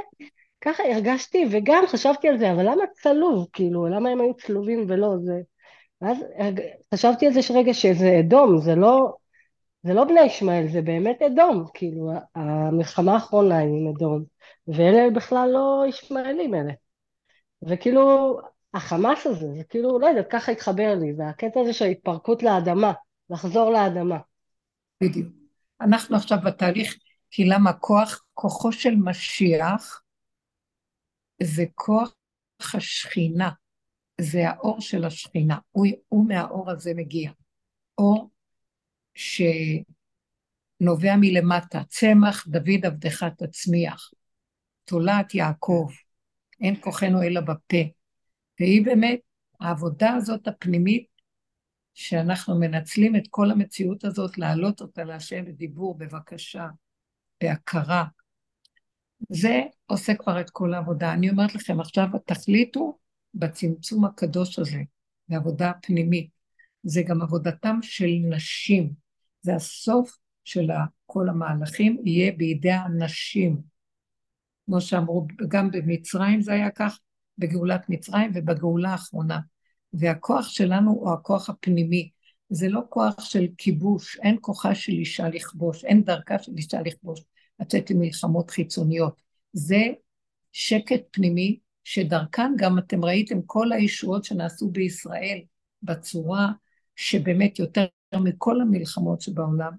[0.66, 5.16] ככה הרגשתי, וגם חשבתי על זה, אבל למה צלוב, כאילו, למה הם היו צלובים ולא
[5.24, 5.42] זה?
[6.02, 6.18] ואז
[6.94, 9.14] חשבתי על זה שרגע שזה אדום, זה לא,
[9.84, 14.24] זה לא בני ישמעאל, זה באמת אדום, כאילו, המלחמה האחרונה היא עם אדום,
[14.68, 16.74] ואלה בכלל לא ישמעאלים אלה.
[17.68, 18.38] וכאילו,
[18.74, 22.92] החמאס הזה, זה כאילו, לא יודעת, ככה התחבר לי, והקטע הזה של ההתפרקות לאדמה,
[23.30, 24.18] לחזור לאדמה.
[25.04, 25.28] בדיוק.
[25.82, 26.96] אנחנו עכשיו בתהליך,
[27.32, 30.03] כי למה כוח, כוחו של משיח
[31.44, 32.16] זה כוח
[32.74, 33.50] השכינה,
[34.22, 37.32] זה האור של השכינה, הוא, הוא מהאור הזה מגיע.
[37.98, 38.30] אור
[39.16, 39.86] שנובע
[41.20, 44.12] מלמטה, צמח דוד עבדך תצמיח,
[44.86, 45.88] תולעת יעקב,
[46.62, 47.84] אין כוחנו אלא בפה.
[48.60, 49.20] והיא באמת,
[49.60, 51.08] העבודה הזאת הפנימית,
[51.94, 56.68] שאנחנו מנצלים את כל המציאות הזאת, להעלות אותה להשם בדיבור, בבקשה,
[57.44, 58.06] בהכרה.
[59.30, 61.14] זה עושה כבר את כל העבודה.
[61.14, 62.98] אני אומרת לכם, עכשיו תחליטו
[63.34, 64.82] בצמצום הקדוש הזה,
[65.30, 66.30] בעבודה הפנימית.
[66.84, 68.94] זה גם עבודתם של נשים.
[69.42, 70.68] זה הסוף של
[71.06, 73.62] כל המהלכים, יהיה בידי הנשים.
[74.66, 77.00] כמו שאמרו, גם במצרים זה היה כך,
[77.38, 79.40] בגאולת מצרים ובגאולה האחרונה.
[79.94, 82.10] והכוח שלנו הוא הכוח הפנימי.
[82.50, 87.22] זה לא כוח של כיבוש, אין כוחה של אישה לכבוש, אין דרכה של אישה לכבוש,
[87.60, 89.22] לצאת למלחמות חיצוניות.
[89.54, 89.84] זה
[90.52, 95.40] שקט פנימי, שדרכן גם אתם ראיתם כל הישועות שנעשו בישראל
[95.84, 96.52] בצורה
[96.96, 97.86] שבאמת יותר
[98.16, 99.72] מכל המלחמות שבעולם,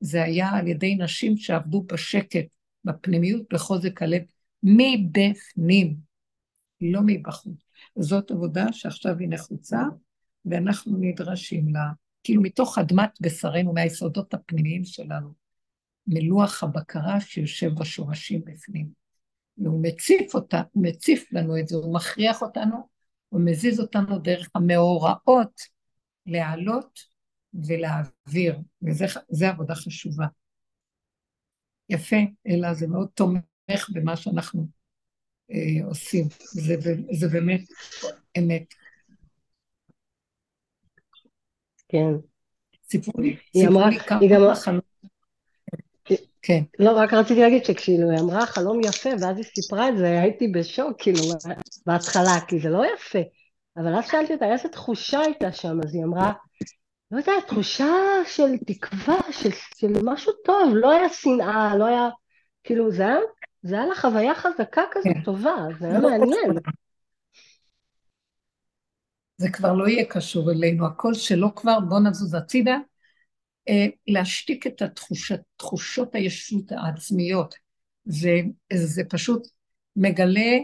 [0.00, 2.46] זה היה על ידי נשים שעבדו בשקט,
[2.84, 4.22] בפנימיות, בחוזק הלב,
[4.62, 5.96] מבפנים,
[6.80, 7.56] לא מבחוץ.
[7.98, 9.80] זאת עבודה שעכשיו היא נחוצה,
[10.44, 11.84] ואנחנו נדרשים לה,
[12.24, 15.43] כאילו מתוך אדמת בשרנו, מהיסודות הפנימיים שלנו,
[16.06, 18.88] מלוח הבקרה שיושב בשורשים בפנים.
[19.58, 22.88] והוא מציף אותה, הוא מציף לנו את זה, הוא מכריח אותנו,
[23.28, 25.60] הוא מזיז אותנו דרך המאורעות
[26.26, 27.00] להעלות
[27.54, 30.26] ולהעביר, וזו עבודה חשובה.
[31.88, 32.16] יפה,
[32.48, 34.66] אלא זה מאוד תומך במה שאנחנו
[35.50, 36.74] אה, עושים, זה,
[37.12, 37.60] זה באמת
[38.38, 38.74] אמת.
[41.88, 42.12] כן.
[42.90, 44.93] סיפרו לי, סיפרו לי כמה חלומות.
[46.46, 46.62] כן.
[46.78, 50.48] לא, רק רציתי להגיד שכאילו היא אמרה חלום יפה, ואז היא סיפרה את זה, הייתי
[50.48, 51.20] בשוק, כאילו,
[51.86, 53.18] בהתחלה, כי זה לא יפה.
[53.76, 55.80] אבל אז שאלתי אותה, איזה תחושה הייתה שם?
[55.84, 56.32] אז היא אמרה,
[57.10, 57.94] לא יודעת, תחושה
[58.26, 62.08] של תקווה, של, של משהו טוב, לא היה שנאה, לא היה,
[62.64, 63.16] כאילו, זה היה,
[63.62, 65.22] זה היה לה חוויה חזקה כזאת כן.
[65.22, 66.52] טובה, זה היה לא מעניין.
[69.36, 72.76] זה כבר לא יהיה קשור אלינו, הכל שלא כבר, בוא נזוז הצידה,
[74.06, 77.54] להשתיק את התחושות, תחושות הישות העצמיות.
[78.04, 78.40] זה,
[78.74, 79.46] זה פשוט
[79.96, 80.58] מגלה,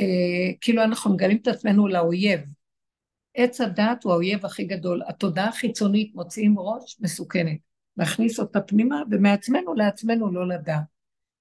[0.00, 2.40] אה, כאילו אנחנו מגלים את עצמנו לאויב.
[3.34, 5.02] עץ הדת הוא האויב הכי גדול.
[5.08, 7.58] התודעה החיצונית מוציאים ראש מסוכנת.
[7.96, 10.82] להכניס אותה פנימה, ומעצמנו לעצמנו לא לדעת.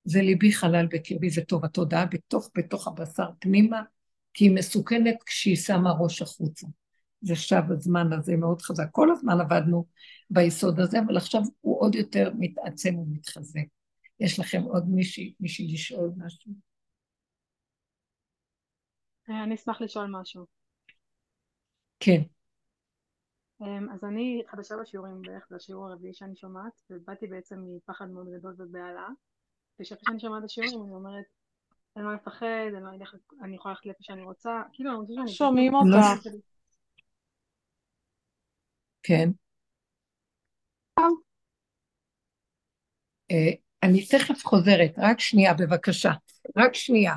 [0.04, 1.66] זה ליבי חלל בקרבי, זה טוב.
[1.66, 3.82] התודעה בתוך, בתוך הבשר פנימה,
[4.34, 6.68] כי היא מסוכנת כשהיא שמה ראש החוצה.
[7.22, 8.88] זה שב הזמן הזה מאוד חזק.
[8.92, 9.86] כל הזמן עבדנו
[10.30, 13.66] ביסוד הזה, אבל עכשיו הוא עוד יותר מתעצם ומתחזק.
[14.20, 16.52] יש לכם עוד מישהי, מישהי לשאול משהו?
[19.30, 20.46] אה, אני אשמח לשאול משהו.
[22.00, 22.22] כן.
[23.62, 28.28] אמ, אז אני חדשה בשיעורים בערך, זה השיעור הרביעי שאני שומעת, ובאתי בעצם מפחד מאוד
[28.38, 29.08] גדול ובהלה,
[29.80, 31.26] ושאחרי שאני שומעת את השיעורים אני אומרת,
[31.98, 32.46] אני לא מפחד,
[33.42, 35.36] אני לא יכולה ללכת לאיפה שאני רוצה, כאילו אני חושבת שאני...
[35.36, 36.30] שומעים אותך.
[39.10, 39.30] כן.
[43.32, 43.52] אה,
[43.84, 46.12] אני תכף חוזרת, רק שנייה בבקשה,
[46.58, 47.14] רק שנייה.